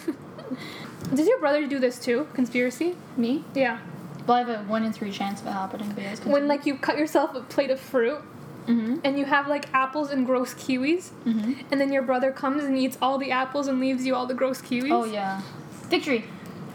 [1.13, 2.28] Did your brother do this too?
[2.34, 2.96] Conspiracy?
[3.18, 3.44] Me?
[3.54, 3.80] Yeah.
[4.28, 6.24] Well, I have a one in three chance of it happening, but yes.
[6.26, 8.20] When like you cut yourself a plate of fruit
[8.66, 9.00] Mm-hmm.
[9.04, 11.54] and you have like apples and gross kiwis, Mm-hmm.
[11.70, 14.34] and then your brother comes and eats all the apples and leaves you all the
[14.34, 14.89] gross kiwis.
[14.89, 15.42] Oh yeah.
[15.89, 16.24] Victory.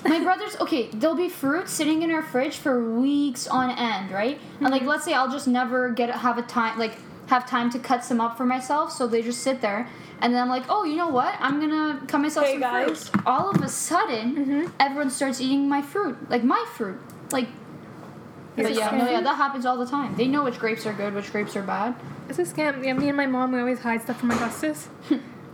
[0.05, 0.91] My brother's okay.
[0.93, 4.39] There'll be fruit sitting in our fridge for weeks on end, right?
[4.61, 7.79] And like, let's say I'll just never get have a time like have time to
[7.79, 9.89] cut some up for myself, so they just sit there.
[10.21, 11.35] And then I'm like, oh, you know what?
[11.41, 13.09] I'm gonna cut myself Hey, some guys.
[13.09, 13.23] fruit.
[13.27, 14.73] All of a sudden, Mhm.
[14.81, 16.99] everyone starts eating my fruit, like my fruit,
[17.33, 17.49] like.
[18.57, 20.17] But yeah, no, yeah, that happens all the time.
[20.17, 21.95] They know which grapes are good, which grapes are bad.
[22.29, 22.85] It's a scam.
[22.85, 24.89] Yeah, me and my mom we always hide stuff from Augustus.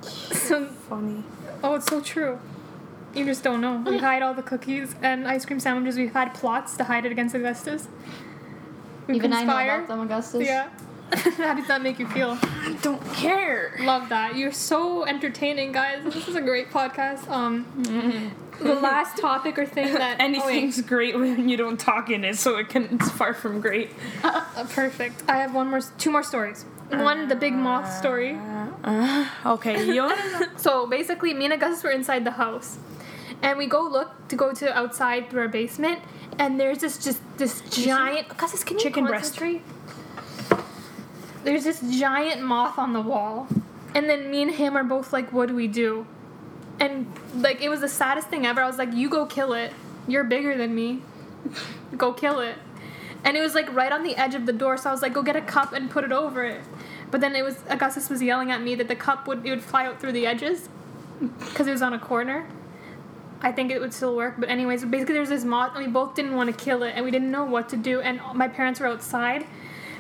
[0.01, 1.23] so Funny.
[1.63, 2.39] oh, it's so true.
[3.15, 3.83] You just don't know.
[3.87, 5.97] We hide all the cookies and ice cream sandwiches.
[5.99, 7.89] We've had plots to hide it against Augustus.
[9.07, 9.75] We Even I know conspire.
[9.77, 10.47] about them, Augustus.
[10.47, 10.69] Yeah.
[11.37, 12.39] How does that make you feel?
[12.41, 13.77] I don't care.
[13.81, 14.37] Love that.
[14.37, 16.03] You're so entertaining, guys.
[16.05, 17.29] This is a great podcast.
[17.29, 17.67] Um,
[18.61, 20.25] the last topic or thing that oh.
[20.25, 22.89] Anything's great when you don't talk in it, so it can.
[22.93, 23.91] It's far from great.
[24.23, 25.23] Uh, perfect.
[25.29, 26.65] I have one more, two more stories.
[26.91, 28.39] One, the big moth story.
[28.85, 30.11] Uh, okay, you
[30.57, 32.79] So basically, me and Augustus were inside the house,
[33.43, 36.01] and we go look to go to outside through our basement,
[36.39, 38.29] and there's this just this giant.
[38.29, 39.41] Can you Chicken breast.
[41.45, 43.47] There's this giant moth on the wall,
[43.95, 46.07] and then me and him are both like, "What do we do?"
[46.81, 48.63] And like, it was the saddest thing ever.
[48.63, 49.73] I was like, "You go kill it.
[50.09, 51.03] You're bigger than me.
[51.97, 52.57] go kill it."
[53.23, 55.13] And it was like right on the edge of the door, so I was like,
[55.13, 56.63] "Go get a cup and put it over it."
[57.11, 59.63] But then it was Augustus was yelling at me that the cup would it would
[59.63, 60.69] fly out through the edges
[61.21, 62.47] because it was on a corner.
[63.41, 66.15] I think it would still work, but anyways, basically there's this moth, and we both
[66.15, 68.81] didn't want to kill it, and we didn't know what to do, and my parents
[68.81, 69.47] were outside,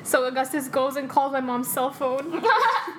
[0.05, 2.43] so Augustus goes and calls my mom's cell phone.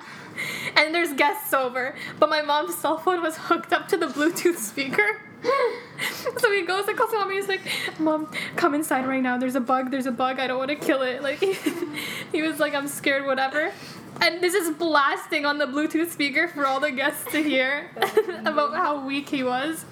[0.76, 4.56] and there's guests over, but my mom's cell phone was hooked up to the Bluetooth
[4.56, 5.20] speaker.
[6.38, 7.60] so he goes and calls mom and he's like,
[7.98, 9.38] Mom, come inside right now.
[9.38, 11.22] There's a bug, there's a bug, I don't want to kill it.
[11.22, 11.38] Like
[12.32, 13.72] he was like, I'm scared, whatever.
[14.20, 17.90] And this is blasting on the Bluetooth speaker for all the guests to hear
[18.44, 19.84] about how weak he was.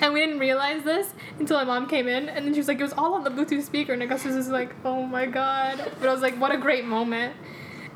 [0.00, 2.78] And we didn't realize this until my mom came in and then she was like,
[2.78, 5.92] It was all on the Bluetooth speaker and Augustus was like, Oh my god.
[5.98, 7.34] But I was like, what a great moment.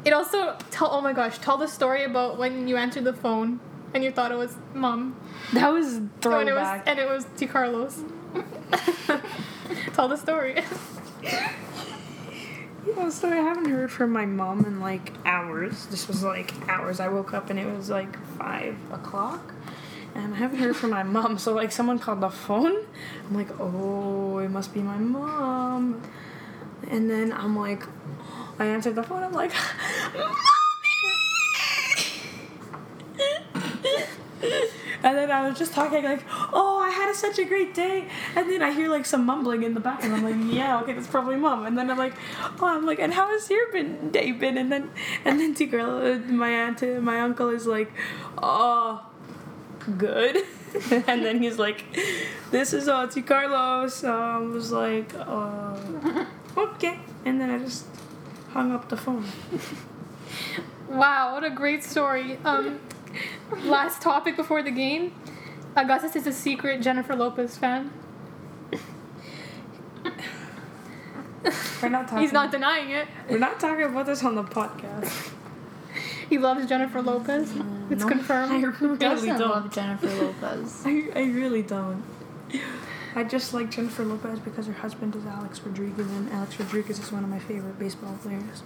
[0.04, 3.60] It also tell oh my gosh, tell the story about when you answered the phone
[3.94, 5.16] and you thought it was mom.
[5.52, 6.00] That was
[6.40, 8.02] And it was and it was T Carlos.
[9.94, 10.62] tell the story.
[12.86, 15.86] Yeah, so I haven't heard from my mom in like hours.
[15.86, 17.00] This was like hours.
[17.00, 19.54] I woke up and it was like five o'clock.
[20.14, 21.38] And I haven't heard from my mom.
[21.38, 22.84] So like someone called the phone.
[23.26, 26.02] I'm like, oh, it must be my mom.
[26.90, 27.84] And then I'm like,
[28.58, 29.22] I answered the phone.
[29.22, 29.52] I'm like,
[35.04, 38.50] And then I was just talking like, "Oh, I had such a great day." And
[38.50, 41.06] then I hear like some mumbling in the back, and I'm like, "Yeah, okay, that's
[41.06, 42.14] probably mom." And then I'm like,
[42.58, 44.90] "Oh, I'm like, and how has your been day been?" And then,
[45.26, 47.92] and then T girl, uh, my aunt, my uncle is like,
[48.42, 49.04] "Oh,
[49.98, 50.38] good."
[51.06, 51.84] and then he's like,
[52.50, 55.76] "This is T Carlos." So I was like, uh,
[56.56, 57.84] "Okay," and then I just
[58.54, 59.26] hung up the phone.
[60.88, 62.38] Wow, what a great story.
[62.44, 62.78] Um,
[63.64, 65.12] last topic before the game.
[65.76, 67.90] Augustus is a secret Jennifer Lopez fan.
[71.82, 72.22] We're not talking.
[72.22, 73.06] He's not denying it.
[73.28, 75.30] We're not talking about this on the podcast.
[76.30, 77.50] He loves Jennifer Lopez.
[77.52, 78.80] Mm, it's No, I confirmed.
[78.80, 78.96] really
[79.28, 79.40] don't.
[79.40, 80.82] love Jennifer Lopez.
[80.86, 82.02] I, I really don't.
[83.14, 87.12] I just like Jennifer Lopez because her husband is Alex Rodriguez, and Alex Rodriguez is
[87.12, 88.62] one of my favorite baseball players.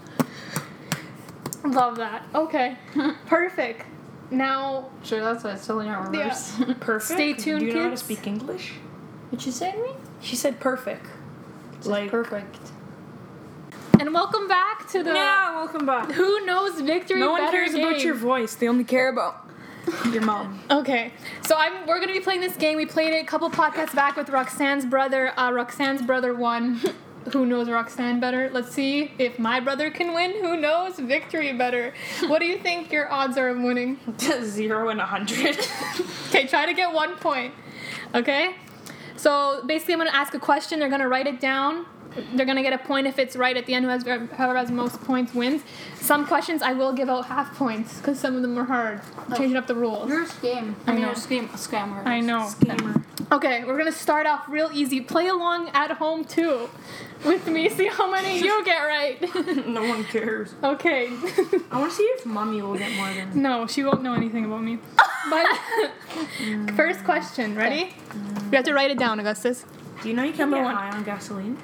[1.65, 2.23] Love that.
[2.35, 2.77] Okay.
[3.27, 3.85] Perfect.
[4.31, 6.21] Now, Sure, that's why it's totally not Yeah.
[6.25, 6.53] reverse.
[6.81, 7.19] Perfect.
[7.19, 8.03] Stay tuned, Do you know how to kids.
[8.03, 8.75] speak English?
[9.31, 9.91] what you say to me?
[10.21, 11.07] She said perfect.
[11.85, 12.59] Like Perfect.
[14.01, 16.11] And welcome back to the Yeah, welcome back.
[16.13, 18.55] Who Knows Victory No one Better cares about your voice.
[18.55, 19.49] They only care about
[20.13, 20.61] your mom.
[20.71, 21.13] Okay,
[21.47, 22.77] so I'm we're gonna be playing this game.
[22.77, 25.33] We played it a couple podcasts back with Roxanne's brother.
[25.39, 26.81] Uh, Roxanne's brother won.
[27.33, 28.49] Who knows Roxanne better?
[28.53, 30.33] Let's see if my brother can win.
[30.43, 31.93] Who knows victory better?
[32.27, 33.99] What do you think your odds are of winning?
[34.43, 35.59] Zero and a hundred.
[36.29, 37.55] Okay, try to get one point.
[38.15, 38.55] Okay?
[39.17, 40.79] So basically, I'm gonna ask a question.
[40.79, 41.87] They're gonna write it down.
[42.35, 43.85] They're gonna get a point if it's right at the end.
[43.85, 45.63] Whoever whoever has most points wins.
[46.01, 49.01] Some questions I will give out half points because some of them are hard.
[49.37, 50.09] Changing up the rules.
[50.09, 50.75] You're a scam.
[50.87, 51.09] I I mean, know.
[51.09, 52.07] you're a scam, scammer.
[52.07, 52.41] I know.
[52.49, 53.05] Scammer.
[53.31, 55.01] Okay, we're gonna start off real easy.
[55.03, 56.71] Play along at home too,
[57.27, 57.69] with me.
[57.69, 59.21] See how many you get right.
[59.67, 60.55] no one cares.
[60.65, 61.09] okay.
[61.71, 63.43] I want to see if mommy will get more than.
[63.43, 64.79] no, she won't know anything about me.
[65.29, 65.47] But
[66.75, 67.55] first question.
[67.55, 67.95] Ready?
[68.51, 69.67] You have to write it down, Augustus.
[70.03, 70.75] Do you know you can Number get one.
[70.77, 71.59] high on gasoline?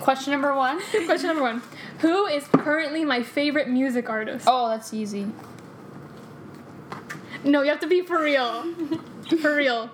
[0.00, 0.80] Question number one.
[1.04, 1.60] Question number one.
[1.98, 4.46] Who is currently my favorite music artist?
[4.48, 5.26] Oh, that's easy.
[7.44, 8.64] No, you have to be for real.
[9.38, 9.90] For real.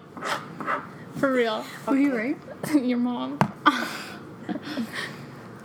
[1.18, 1.64] For real.
[1.86, 2.36] Were you right?
[2.74, 3.38] Your mom.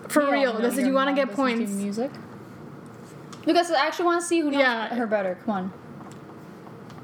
[0.10, 0.60] For real.
[0.60, 1.72] This is you want to get points.
[1.72, 2.12] Music.
[3.46, 4.94] Because I actually want to see who knows Yeah.
[4.96, 5.38] her better.
[5.46, 5.74] Come on.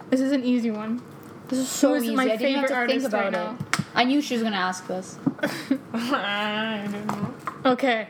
[0.09, 1.01] This is an easy one.
[1.47, 2.15] This is so Who's easy.
[2.15, 3.85] my I didn't have favorite to think artist right about it.
[3.95, 5.17] I knew she was gonna ask this.
[5.93, 7.33] I don't know.
[7.71, 8.07] Okay.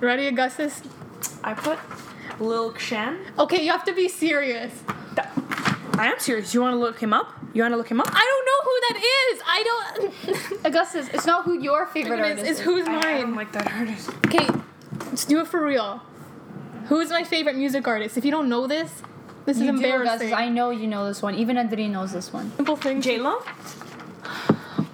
[0.00, 0.80] Ready, Augustus?
[1.42, 1.78] I put
[2.40, 3.18] Lil Kshan.
[3.38, 4.72] Okay, you have to be serious.
[5.94, 6.54] I am serious.
[6.54, 7.34] You want to look him up?
[7.58, 8.06] You want to look him up?
[8.08, 9.42] I don't know who that is.
[9.44, 10.64] I don't.
[10.64, 12.64] Augustus, it's not who your favorite it's, artist it's is.
[12.64, 13.34] who's I, I don't mine.
[13.34, 14.10] like that artist.
[14.26, 14.46] Okay,
[15.06, 16.00] let's do it for real.
[16.86, 18.16] Who's my favorite music artist?
[18.16, 19.02] If you don't know this,
[19.44, 20.28] this is You do, embarrassing.
[20.28, 20.32] Augustus.
[20.34, 21.34] I know you know this one.
[21.34, 22.52] Even Andri knows this one.
[22.54, 23.00] Simple thing.
[23.00, 23.38] J Lo.
[24.24, 24.86] Oh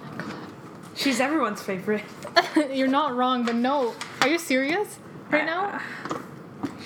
[0.95, 2.01] She's everyone's favorite.
[2.73, 3.93] You're not wrong, but no.
[4.21, 4.97] Are you serious
[5.29, 5.79] right now?
[6.09, 6.19] Uh,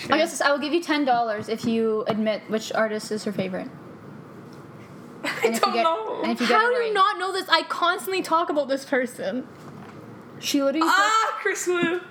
[0.09, 3.69] Augustus, I will give you ten dollars if you admit which artist is her favorite.
[5.23, 6.21] I And don't get, know.
[6.23, 6.87] And if you get How it do right.
[6.87, 7.47] you not know this?
[7.49, 9.47] I constantly talk about this person.
[10.39, 10.87] She literally.
[10.89, 11.99] ah, Kris Wu.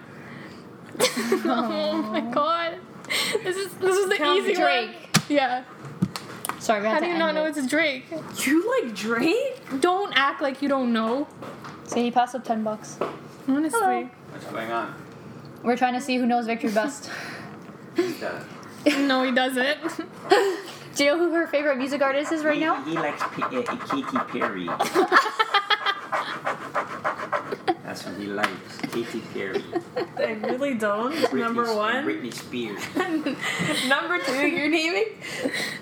[1.01, 2.79] Oh my god.
[3.43, 4.91] This is this is the Tell easy Drake.
[4.91, 5.23] one.
[5.29, 5.65] Yeah.
[6.59, 7.57] Sorry, How to do you end not know it.
[7.57, 8.07] it's Drake?
[8.45, 9.81] You like Drake?
[9.81, 11.27] Don't act like you don't know.
[11.85, 12.99] Sadie, pass up ten bucks.
[13.47, 13.79] Honestly.
[13.81, 14.11] Hello.
[14.31, 14.95] What's going on?
[15.63, 17.09] We're trying to see who knows Victory best.
[17.97, 18.45] He's the-
[19.07, 19.79] No, he doesn't.
[20.99, 22.83] Do you know who her favorite music artist is right he, now?
[22.83, 24.65] He likes P- uh, Katy Perry.
[27.85, 28.79] That's what he likes.
[28.91, 29.63] Katy Perry.
[30.17, 31.15] I really don't.
[31.15, 32.05] Britney, Number one.
[32.05, 32.83] Britney Spears.
[33.89, 35.05] Number two, you're naming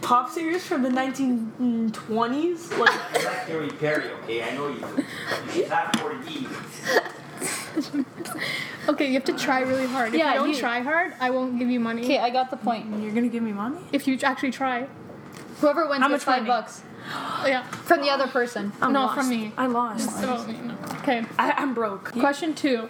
[0.03, 2.79] pop singers from the 1920s.
[2.79, 4.43] Like, I like Katy Perry, okay?
[4.43, 5.03] I know you do.
[5.51, 6.47] She's not 40
[8.89, 10.09] Okay, you have to try really hard.
[10.13, 12.05] If Yeah, you don't you- try hard, I won't give you money.
[12.05, 13.01] Okay, I got the point.
[13.03, 13.79] you're gonna give me money?
[13.93, 14.87] If you actually try.
[15.61, 16.61] Whoever wins How gets much five money?
[16.63, 16.83] bucks
[17.47, 17.63] Yeah.
[17.63, 18.73] from the other person.
[18.83, 19.15] I'm No, lost.
[19.19, 19.53] from me.
[19.57, 20.11] I lost.
[20.21, 20.75] So, no.
[21.01, 21.25] Okay.
[21.39, 22.13] I, I'm broke.
[22.13, 22.89] Question two.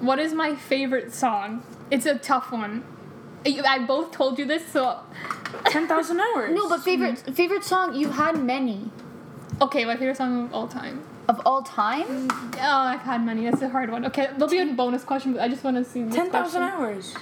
[0.00, 1.62] What is my favorite song?
[1.90, 2.84] It's a tough one.
[3.46, 5.00] I I both told you this, so
[5.66, 6.54] Ten thousand hours.
[6.54, 7.94] No, but favorite favorite song.
[7.94, 8.90] You had many
[9.60, 9.84] okay.
[9.84, 11.02] My favorite song of all time.
[11.28, 12.06] of all time.
[12.28, 13.44] Mm, oh, I've had many.
[13.48, 14.04] That's a hard one.
[14.06, 16.02] Okay, there'll be a bonus question, but I just want to see.
[16.04, 16.80] this ten thousand question.
[16.80, 17.14] hours.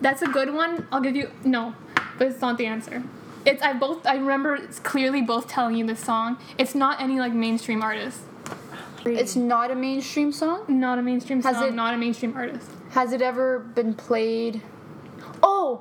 [0.00, 0.86] That's a good one.
[0.92, 1.74] I'll give you no,
[2.18, 3.02] but it's not the answer.
[3.44, 6.38] It's I both I remember it's clearly both telling you this song.
[6.58, 8.20] It's not any like mainstream artist.
[9.04, 10.64] It's not a mainstream song.
[10.68, 11.68] Not a mainstream Has song.
[11.68, 12.70] it- Not a mainstream artist.
[12.90, 14.62] Has it ever been played?
[15.42, 15.80] Oh,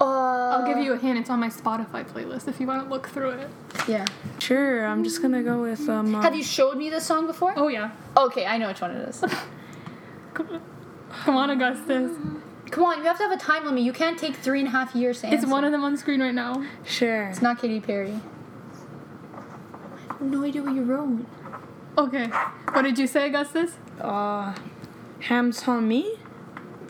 [0.00, 1.18] uh, I'll give you a hint.
[1.18, 3.50] It's on my Spotify playlist if you want to look through it.
[3.88, 4.04] Yeah.
[4.38, 6.14] Sure, I'm just gonna go with um.
[6.14, 7.52] uh, Have you showed me this song before?
[7.56, 7.90] Oh yeah.
[8.16, 9.24] Okay, I know which one it is.
[10.34, 12.12] Come on, Augustus.
[12.72, 13.82] Come on, you have to have a time limit.
[13.82, 16.22] You can't take three and a half years to It's one of them on screen
[16.22, 16.64] right now.
[16.84, 17.28] Sure.
[17.28, 18.18] It's not Katy Perry.
[20.08, 21.26] I have no idea what you wrote.
[21.98, 22.28] Okay.
[22.72, 23.72] What did you say, Augustus?
[24.00, 24.54] Uh,
[25.20, 26.16] Hands on me.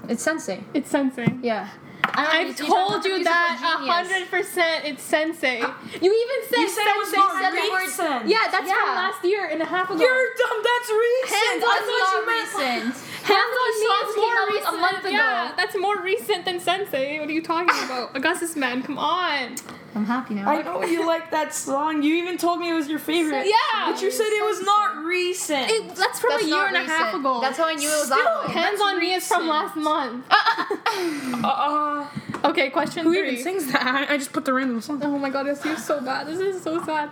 [0.08, 0.62] It's Sensei.
[0.72, 1.26] It's Sensei.
[1.42, 1.68] Yeah.
[2.04, 4.84] I've told you that hundred percent.
[4.84, 5.60] It's Sensei.
[5.62, 7.40] Uh, you even said You said it was Sensei.
[7.40, 8.28] said recent.
[8.28, 8.74] Yeah, that's Yeah.
[8.84, 10.00] from last year and a half ago.
[10.00, 10.58] You're dumb.
[10.62, 11.40] That's recent.
[11.40, 13.12] Hands I on meant recent.
[13.22, 14.74] Hands on more recent.
[14.74, 15.10] a month ago.
[15.10, 17.18] Yeah, that's more recent than Sensei.
[17.20, 18.10] What are you talking about?
[18.16, 19.54] Augustus, man, come on.
[19.94, 20.48] I'm happy now.
[20.48, 22.02] I know you like that song.
[22.02, 23.46] You even told me it was your favorite.
[23.46, 23.90] Yeah.
[23.92, 25.70] But you said it was not recent.
[25.70, 27.40] It, that's from That's a year not and a half ago.
[27.40, 28.52] That's how I knew it was Still, that way.
[28.54, 30.26] Hands That's on me is from last month.
[30.30, 32.08] uh,
[32.44, 33.32] Okay, question Who three.
[33.32, 33.86] even sings that?
[33.86, 35.00] I, I just put the random song.
[35.04, 36.26] Oh my god, this is so bad.
[36.26, 37.10] This is so sad.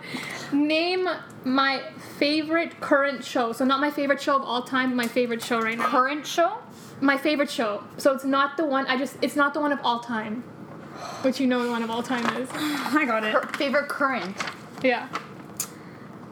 [0.51, 1.07] Name
[1.45, 1.81] my
[2.17, 3.53] favorite current show.
[3.53, 5.87] So not my favorite show of all time, my favorite show right now.
[5.87, 6.57] Current show?
[7.01, 7.83] my favorite show.
[7.97, 10.43] So it's not the one I just it's not the one of all time.
[11.23, 12.49] Which you know the one of all time is.
[12.53, 13.33] I got it.
[13.35, 14.35] Cur- favorite current?
[14.83, 15.07] Yeah.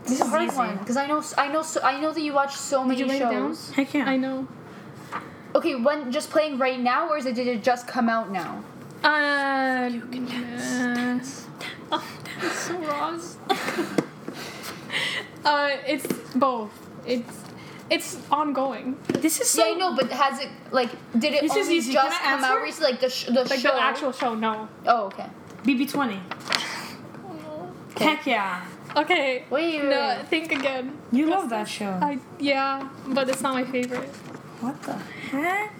[0.03, 0.55] This is a hard easy.
[0.57, 3.05] one because I know I know so, I know that you watch so many you
[3.07, 3.49] write it down?
[3.49, 3.69] shows.
[3.71, 4.05] Heck yeah.
[4.09, 4.47] I know.
[5.55, 8.63] Okay, when just playing right now, or is it did it just come out now?
[9.03, 11.47] Uh, you can dance,
[11.91, 12.03] oh,
[12.41, 13.21] that's so wrong.
[15.45, 16.71] uh, it's both.
[17.05, 17.43] It's
[17.89, 18.97] it's ongoing.
[19.07, 19.65] This is so.
[19.65, 21.93] yeah, I know, but has it like did it This is only easy.
[21.93, 22.63] Can just I come out answer?
[22.63, 22.91] recently?
[22.91, 23.73] Like the sh- the Like show.
[23.73, 24.67] the actual show, no.
[24.85, 25.27] Oh, okay.
[25.63, 26.19] BB20.
[27.97, 28.65] Heck yeah.
[28.95, 29.43] Okay.
[29.49, 30.97] Wait, wait, No, think again.
[31.11, 31.89] You love that show.
[32.01, 34.09] I yeah, but it's not my favorite.
[34.61, 35.73] What the heck?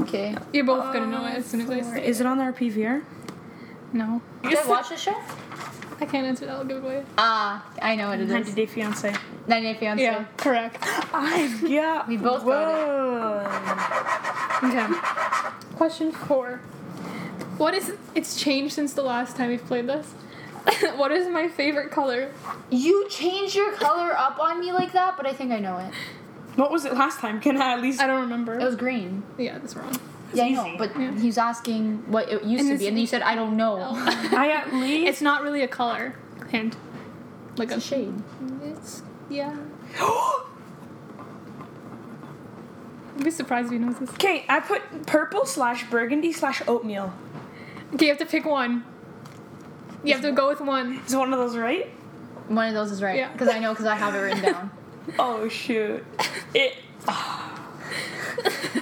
[0.00, 0.34] Okay.
[0.52, 2.06] You're both gonna uh, know it as soon as I say.
[2.06, 3.02] Is it on our PVR?
[3.92, 4.22] No.
[4.42, 5.16] Did I watch the show?
[6.00, 6.52] I can't answer that.
[6.56, 7.04] I'll give it away.
[7.18, 8.54] Ah, I know what it 90 is.
[8.54, 9.14] Day Fiance.
[9.46, 10.02] 90 Day Fiance.
[10.02, 10.78] Yeah, correct.
[11.12, 12.08] I've got.
[12.08, 13.44] We both got
[14.62, 14.64] it.
[14.64, 14.86] Okay.
[15.76, 16.60] Question four.
[17.58, 20.06] What is it's changed since the last time we've played this?
[20.96, 22.32] what is my favorite color?
[22.70, 25.92] You change your color up on me like that, but I think I know it.
[26.56, 27.40] What was it last time?
[27.40, 28.00] Can I at least?
[28.00, 28.58] I don't remember.
[28.58, 29.22] It was green.
[29.38, 29.98] yeah, that's wrong.
[30.32, 31.12] Yeah, I know, but Yeah.
[31.18, 33.56] he asking what it used And to it's- be, and then you said I don't
[33.56, 33.78] know.
[33.80, 34.30] Oh.
[34.36, 35.08] I at least.
[35.08, 36.14] It's not really a color.
[36.48, 36.76] Hint.
[37.56, 38.14] Like It's a shade.
[38.62, 39.56] It's yeah.
[43.16, 44.08] I'd be surprised if he knows this.
[44.10, 47.12] Okay, I put purple slash burgundy slash oatmeal.
[47.94, 48.84] Okay, you have to pick one.
[50.04, 51.00] You have to go with one.
[51.06, 51.88] Is one of those right?
[52.48, 53.32] One of those is right Yeah.
[53.32, 54.70] because I know because I have it written down.
[55.18, 56.04] Oh shoot!
[56.54, 56.74] It.
[57.08, 57.58] Ah.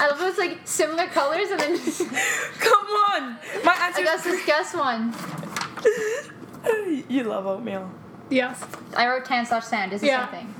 [0.00, 1.98] I love it's like similar colors, and then just,
[2.58, 3.36] Come on!
[3.64, 4.02] My I answer.
[4.02, 5.14] guess just guess one.
[7.08, 7.90] you love oatmeal.
[8.30, 8.64] Yes.
[8.96, 9.92] I wrote tan slash sand.
[9.92, 10.30] Is the Yeah.
[10.30, 10.54] same thing?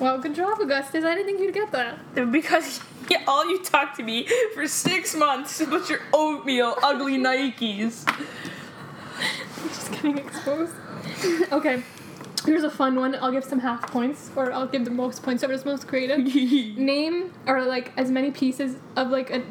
[0.00, 1.04] Well, good job, Augustus.
[1.04, 1.98] I didn't think you'd get that.
[2.32, 8.04] Because yeah, all you talked to me for six months about your oatmeal ugly Nikes.
[8.08, 10.72] I'm just getting exposed.
[11.52, 11.82] okay.
[12.46, 13.16] Here's a fun one.
[13.20, 16.18] I'll give some half points, or I'll give the most points whoever's most creative.
[16.78, 19.42] Name or like as many pieces of like a,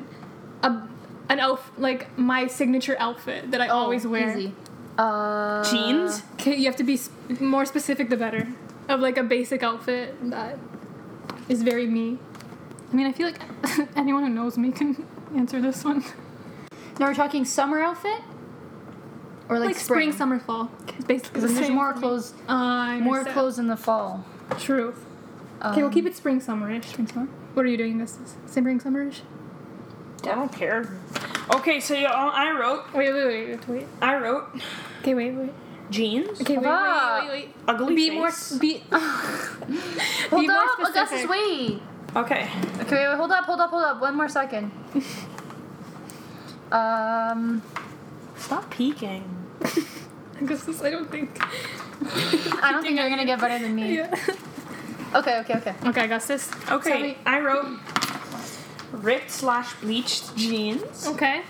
[0.63, 0.87] a
[1.29, 4.33] an elf like my signature outfit that I always wear.
[4.33, 4.53] Oh, Easy.
[4.97, 6.23] Uh, Jeans?
[6.35, 7.09] Okay, you have to be s-
[7.41, 8.47] more specific the better.
[8.87, 10.57] Of like a basic outfit that
[11.49, 12.17] is very me.
[12.91, 13.41] I mean, I feel like
[13.97, 15.05] anyone who knows me can
[15.35, 16.03] answer this one.
[16.97, 18.21] Now we're talking summer outfit,
[19.49, 20.69] or like, Like, spring, summer, fall.
[20.87, 23.33] It's basically the there's same more clothes, I more understand.
[23.33, 24.25] clothes in the fall.
[24.59, 25.05] Truth.
[25.63, 26.85] Okay, we'll Um, keep it spring summerish.
[26.85, 27.27] Spring summer.
[27.53, 28.17] What are you doing this?
[28.47, 29.21] Spring summerish?
[30.23, 30.89] I don't care.
[31.53, 32.91] Okay, so you I wrote.
[32.93, 33.87] Wait, wait, wait, wait, wait.
[34.01, 34.47] I wrote
[35.01, 35.53] Okay, wait, wait.
[35.91, 36.41] jeans.
[36.41, 37.19] Okay, wait, Ah.
[37.21, 37.55] wait, wait, wait.
[37.67, 38.51] Ugly Be face.
[38.51, 38.59] more.
[38.59, 38.83] Be.
[38.89, 41.81] Hold be more up, Augustus, wait.
[42.15, 42.49] Okay.
[42.81, 44.01] Okay, wait, wait, hold up, hold up, hold up.
[44.01, 44.71] One more second.
[46.71, 47.61] um,
[48.37, 49.23] Stop peeking.
[50.41, 51.37] Augustus, I don't think.
[51.41, 53.95] I don't think you're gonna get better than me.
[53.97, 54.13] Yeah.
[55.13, 55.75] Okay, okay, okay.
[55.85, 56.47] Okay, Augustus.
[56.47, 56.69] this.
[56.71, 57.79] Okay, me- I wrote
[58.91, 61.07] ripped slash bleached jeans.
[61.07, 61.41] Okay.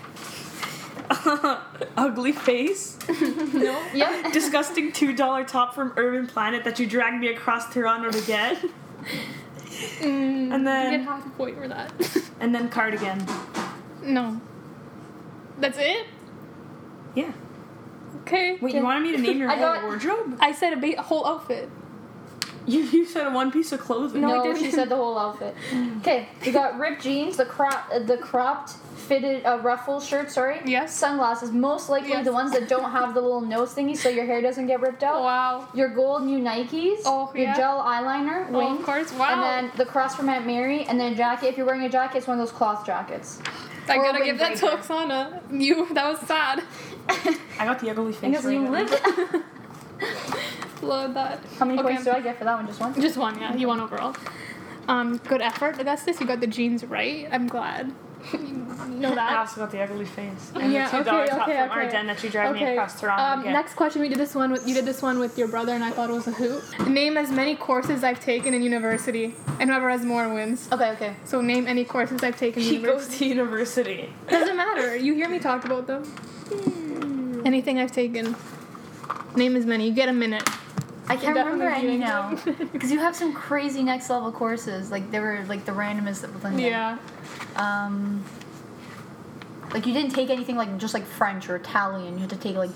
[1.96, 2.96] Ugly face.
[3.52, 3.82] No.
[3.94, 4.30] Yeah.
[4.32, 8.58] Disgusting two dollar top from Urban Planet that you dragged me across Toronto to get.
[10.00, 11.92] Mm, And then- you get half a point for that.
[12.40, 13.24] And then cardigan.
[14.02, 14.40] no.
[15.58, 16.06] That's it.
[17.16, 17.32] Yeah.
[18.22, 18.58] Okay.
[18.60, 20.38] Wait, you wanted me to name your I whole got- wardrobe?
[20.40, 21.68] I said a, ba- whole outfit.
[22.68, 24.22] You, you said one piece of clothing.
[24.22, 24.58] No, I No, didn't.
[24.64, 25.54] she said the whole outfit.
[25.98, 30.30] Okay, we got ripped jeans, the crop, uh, the cropped fitted uh, ruffle shirt.
[30.32, 30.60] Sorry.
[30.64, 30.92] Yes.
[30.96, 32.24] Sunglasses, most likely Yes.
[32.24, 35.04] the ones that don't have the little nose thingy, so your hair doesn't get ripped
[35.04, 35.22] out.
[35.22, 35.68] Wow.
[35.74, 37.02] Your gold new Nikes.
[37.04, 37.56] Oh, Your yeah.
[37.56, 38.48] gel eyeliner.
[38.52, 39.12] Oh, of course.
[39.12, 39.34] Wow.
[39.34, 41.46] And then the cross from Aunt Mary, and then a jacket.
[41.48, 43.38] If you're wearing a jacket, it's one of those cloth jackets.
[43.88, 44.82] I or a gotta give that to windbreaker.
[44.82, 45.60] Oksana.
[45.62, 45.94] You.
[45.94, 46.64] That was sad.
[47.08, 48.30] I got the ugly face.
[48.42, 48.90] Because you live.
[50.82, 51.40] Love that.
[51.58, 51.88] How many Okay.
[51.88, 52.66] points do I get for that one?
[52.66, 53.00] Just one.
[53.00, 53.54] Just one, yeah.
[53.54, 54.14] You won overall.
[54.88, 56.20] Um, good effort, Augustus.
[56.20, 57.26] You got the jeans right.
[57.32, 57.92] I'm glad.
[58.32, 58.48] you
[58.88, 59.36] know I that.
[59.38, 60.52] also got the ugly face.
[60.54, 61.88] Yeah, And the two okay, dollar top okay, from okay.
[61.96, 64.00] Ardene that you dragged me across Toronto Um, next question.
[64.02, 66.10] We did this one with you did this one with your brother, and I thought
[66.10, 66.62] it was a hoot.
[66.88, 70.68] Name as many courses I've taken in university, and whoever has more wins.
[70.72, 71.16] Okay, okay.
[71.24, 72.62] So name any courses I've taken.
[72.62, 73.08] in He university.
[73.10, 74.12] goes to university.
[74.28, 74.96] Doesn't matter.
[74.96, 76.02] You hear me talk about them.
[77.46, 78.34] Anything I've taken.
[79.36, 79.86] Name as many.
[79.86, 80.42] You get a minute.
[81.08, 82.34] I can't remember any now.
[82.72, 84.90] Because you have some crazy next level courses.
[84.90, 86.58] Like they were like the randomest of them.
[86.58, 86.98] yeah.
[87.54, 88.24] Um.
[89.72, 92.14] Like you didn't take anything like just like French or Italian.
[92.14, 92.70] You had to take like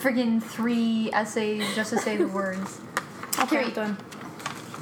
[0.00, 2.80] friggin' three essays just to say the words.
[3.38, 3.96] I'm done.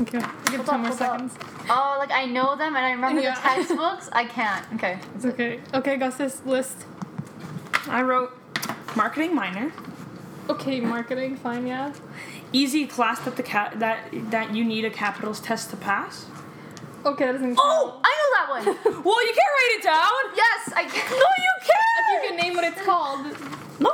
[0.01, 0.21] Okay.
[0.47, 0.97] Give Hold ten up, more hold up.
[0.99, 1.35] seconds.
[1.69, 3.35] Oh, like I know them and I remember Yeah.
[3.35, 4.09] the textbooks.
[4.13, 4.65] I can't.
[4.75, 4.99] Okay.
[5.17, 5.61] It's okay.
[5.75, 6.87] Okay, got this list.
[7.89, 8.38] I wrote
[8.99, 9.73] marketing minor,
[10.51, 11.93] Okay, marketing, fine, yeah.
[12.53, 13.99] easy class that the ca- that
[14.35, 16.27] that you need a capitals test to pass.
[17.11, 17.57] Okay, that doesn't.
[17.59, 18.01] Oh!
[18.11, 18.65] I know that one.
[19.07, 20.21] Well, you can't write it down.
[20.43, 21.11] yes, I can.
[21.25, 21.77] No, you can.
[22.01, 22.27] If you can't.
[22.29, 23.21] can name what it's called.
[23.87, 23.93] No,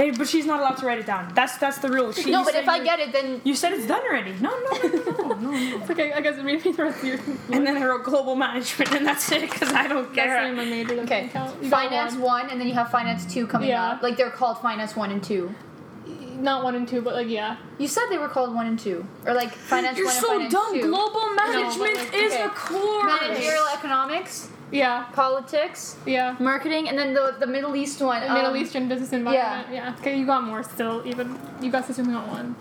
[0.00, 1.30] Hey, but she's not allowed to write it down.
[1.34, 2.10] That's that's the rule.
[2.12, 4.32] She, No, you but said if I get it, then you said it's done already.
[4.40, 5.50] No, no, no, no, no, no.
[5.50, 5.80] no.
[5.82, 7.18] It's okay, I guess read me the rest of your.
[7.52, 10.42] And then I wrote global management, and that's it because I don't That's care.
[10.48, 10.88] not my major.
[10.96, 11.28] doesn't okay.
[11.30, 11.62] count.
[11.62, 12.22] You got Finance one.
[12.22, 12.50] one.
[12.50, 13.90] and then you have finance two coming Yeah.
[13.90, 14.02] up.
[14.02, 15.54] Like they're called finance one and two.
[16.38, 17.58] Not one and two, but like yeah.
[17.76, 20.28] You said they were called one and two, or like finance You're one and so
[20.28, 20.72] finance dumb.
[20.80, 20.80] two.
[20.88, 22.42] Global management like, is okay.
[22.44, 23.20] a course.
[23.20, 26.36] Managerial economics, Yeah, politics, yeah.
[26.38, 28.20] marketing, and then the the Middle East one.
[28.22, 29.68] Middle um, Eastern business environment.
[29.72, 29.90] Yeah.
[29.90, 29.96] yeah.
[30.00, 31.02] Okay, you got more still.
[31.06, 32.54] Even you guys only got one.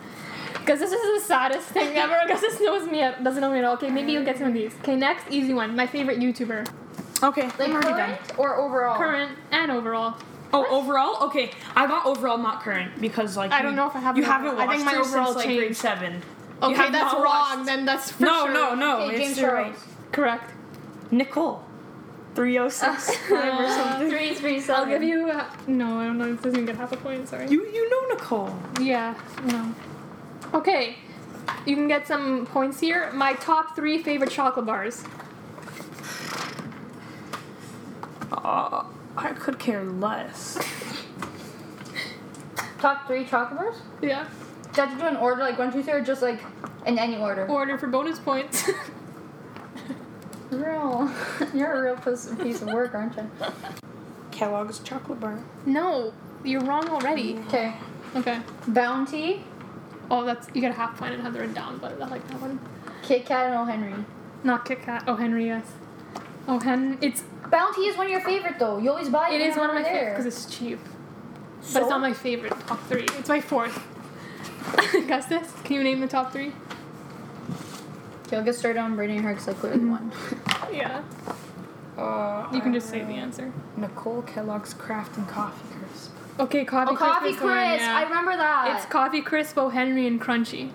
[0.54, 2.18] Because this is the saddest thing ever.
[2.26, 3.74] Because this knows me doesn't know me at all.
[3.76, 4.74] Okay, maybe you'll get some of these.
[4.82, 5.76] Okay, next easy one.
[5.76, 6.68] My favorite YouTuber,
[7.22, 8.16] Okay, Like I'm already done.
[8.18, 8.98] current or overall?
[8.98, 10.16] current and overall.
[10.52, 11.28] Oh, overall?
[11.28, 14.18] Okay, I got overall, not current, because like I you- don't know if I have
[14.18, 14.68] You haven't overall.
[14.70, 15.78] I think my her overall since like grade changed.
[15.80, 16.24] seven.
[16.64, 17.24] Okay, that's wrong.
[17.26, 18.54] watched- Then that's for No, sure.
[18.54, 18.92] no, no.
[19.02, 19.68] Okay, it's James Charles.
[19.76, 20.12] right.
[20.12, 20.52] Correct.
[21.12, 21.64] Nicole,
[22.40, 24.10] three oh six five or Uh, something.
[24.10, 25.30] Three, three, I'll give you.
[25.30, 26.32] Uh, no, I don't know.
[26.32, 27.28] This doesn't even get half a point.
[27.28, 27.50] Sorry.
[27.50, 28.58] You you know Nicole.
[28.80, 29.14] Yeah,
[29.44, 29.76] no.
[30.54, 30.96] Okay,
[31.66, 33.12] you can get some points here.
[33.12, 35.04] My top three favorite chocolate bars.
[38.32, 38.86] Uh,
[39.18, 40.58] I could care less.
[42.80, 43.76] Top three chocolate bars?
[44.02, 44.26] Yeah.
[44.72, 46.40] Do you have to do an order, like one, two, three, or just like
[46.86, 47.46] in any order?
[47.48, 48.70] Order for bonus points.
[50.52, 51.12] Real.
[51.54, 53.30] You're a real piece piece of work, aren't you?
[54.32, 55.38] Kellogg's chocolate bar.
[55.66, 57.38] no, you're wrong already.
[57.48, 57.74] Okay.
[58.16, 58.40] Okay.
[58.68, 59.44] Bounty,
[60.10, 62.26] Oh, that's you got a half point and have it written down, but I like
[62.30, 62.60] that one.
[63.04, 63.66] Kit Kat, and O.
[63.66, 63.94] Henry.
[64.44, 65.04] Not Kit Kat.
[65.08, 65.66] Oh, Henry, yes.
[66.48, 66.98] Oh, Hen.
[67.02, 67.22] It's
[67.52, 68.78] Bounty is one of your favorite though.
[68.80, 69.42] You always buy it.
[69.42, 70.16] it is one of my there.
[70.16, 70.80] favorites because it's cheap,
[71.62, 73.06] so, but it's not my favorite top three.
[73.18, 73.86] It's my fourth.
[74.96, 76.54] Augustus, can you name the top three?
[78.30, 80.12] Okay, I'll get started on Brittany her because I clearly won.
[80.72, 81.02] Yeah.
[81.98, 83.52] Uh, You can just say the answer.
[83.76, 86.12] Nicole Kellogg's Craft and Coffee Crisp.
[86.40, 87.02] Okay, coffee Crisp.
[87.02, 87.38] Oh, Coffee Crisp.
[87.38, 87.82] is one, Crisp!
[87.82, 87.98] yeah.
[87.98, 88.76] I remember that.
[88.78, 89.70] It's Coffee Crisp, O.
[89.70, 90.70] Henry, and Crunchie.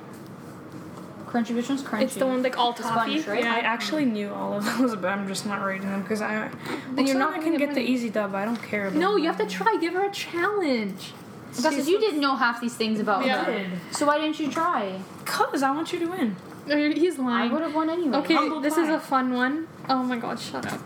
[1.26, 1.54] Crunchie.
[1.54, 2.02] Which one's Crunchie?
[2.02, 3.44] It's the one like all The toffee, sponge, right?
[3.44, 6.50] I actually knew all of those, but I'm just not writing them because I.
[6.94, 8.34] Then you're not I gonna can get get the easy dub.
[8.34, 8.98] I don't care about.
[8.98, 9.78] No, you have to try.
[9.80, 11.12] Give her a challenge.
[11.54, 13.44] Because you didn't know half these things about Yeah.
[13.44, 13.66] her.
[13.92, 14.98] So why didn't you try?
[15.24, 16.34] Cause I want you to win.
[16.66, 17.52] No, you're- I lying.
[17.52, 18.16] would have won anyway.
[18.18, 18.82] Okay, Humble this pie.
[18.84, 19.68] is a fun one.
[19.88, 20.80] Oh my god, shut up.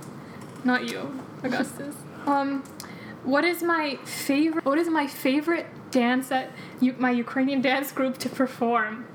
[0.65, 1.95] Not you, Augustus.
[2.27, 2.63] um,
[3.25, 4.65] what is my favorite?
[4.65, 6.51] What is my favorite dance that
[6.81, 9.07] you, my Ukrainian dance group to perform?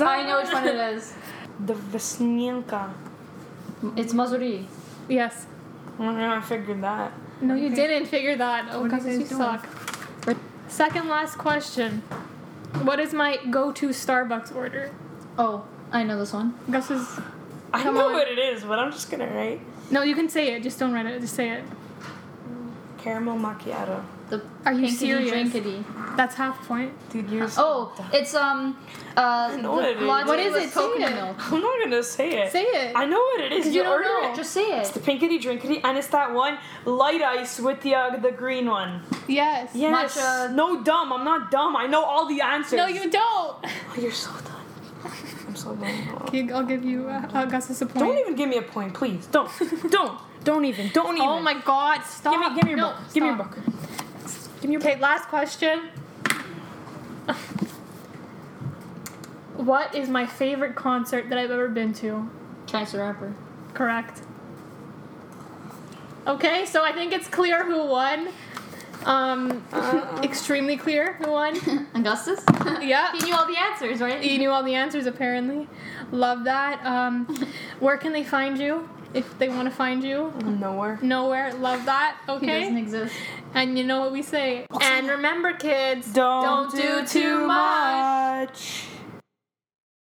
[0.00, 1.14] I know which one it is.
[1.66, 2.92] The Vesnienka.
[3.96, 4.66] It's Mazuri.
[5.08, 5.46] Yes.
[6.00, 7.12] I figured that.
[7.40, 7.74] No, you Okay.
[7.76, 8.66] didn't figure that.
[8.72, 9.62] Oh, What are you Augustus, you guys
[10.26, 10.34] doing?
[10.34, 10.36] suck.
[10.68, 12.00] Second last question.
[12.82, 14.90] What is my go-to Starbucks order?
[15.38, 16.54] Oh, I know this one.
[16.68, 17.18] Augustus.
[17.72, 18.12] I Come know on.
[18.12, 19.60] what it is, but I'm just gonna write
[19.90, 20.62] No, you can say it.
[20.62, 21.20] Just don't write it.
[21.20, 21.64] Just say it.
[22.98, 24.02] caramel macchiato.
[24.30, 25.30] The Are you pinkity serious?
[25.52, 26.16] drinkity.
[26.16, 26.92] That's half point.
[27.10, 27.48] Dude, you're.
[27.48, 28.78] So Oh, it's um
[29.16, 30.06] uh know what it is.
[30.08, 30.70] What is it?
[30.70, 31.14] Say Coconut it.
[31.16, 31.52] milk.
[31.52, 32.52] I'm not gonna say it.
[32.52, 32.92] Say it.
[32.96, 33.66] I know what it is.
[33.66, 34.32] you You, don't order know.
[34.32, 34.36] it.
[34.36, 34.78] Just say it.
[34.80, 36.56] It's the pinkity drinkity, and it's that one
[36.86, 39.02] light ice with the uh, the green one.
[39.28, 39.70] yes.
[39.74, 40.16] Yes.
[40.16, 40.54] Matcha.
[40.54, 41.12] No, dumb.
[41.12, 41.76] I'm not dumb.
[41.76, 42.76] I know all the answers.
[42.78, 43.56] No, you don't.
[43.62, 44.53] Oh, you're so dumb.
[45.66, 46.22] I'm so dumb.
[46.22, 47.98] Okay, I'll give you uh, Augustus a point.
[47.98, 49.26] Don't even give me a point, please.
[49.26, 49.50] Don't.
[49.90, 50.20] don't.
[50.44, 50.90] Don't even.
[50.92, 51.28] Don't even.
[51.28, 52.02] Oh my God!
[52.02, 52.32] Stop.
[52.32, 53.12] Give me, give me your no, book.
[53.12, 53.54] Give me your stop.
[53.54, 53.64] book.
[54.60, 55.88] Give me your Okay, last question.
[59.56, 62.28] What is my favorite concert that I've ever been to?
[62.66, 63.34] Chance the Rapper.
[63.72, 64.20] Correct.
[66.26, 68.28] Okay, so I think it's clear who won.
[69.04, 69.62] Um,
[70.22, 71.56] extremely clear who won.
[71.94, 72.42] Augustus?
[72.80, 73.12] Yeah.
[73.12, 74.20] he knew all the answers, right?
[74.22, 75.68] He knew all the answers apparently.
[76.10, 76.84] Love that.
[76.86, 77.26] Um,
[77.80, 80.32] where can they find you if they want to find you?
[80.44, 80.98] Nowhere.
[81.02, 81.52] Nowhere.
[81.54, 82.18] Love that.
[82.28, 82.40] Okay.
[82.46, 82.82] He doesn't Okay.
[82.82, 83.14] exist.
[83.54, 84.66] And you know what we say.
[84.80, 88.48] And remember, kids, Don't, don't do too much.
[88.50, 88.84] much.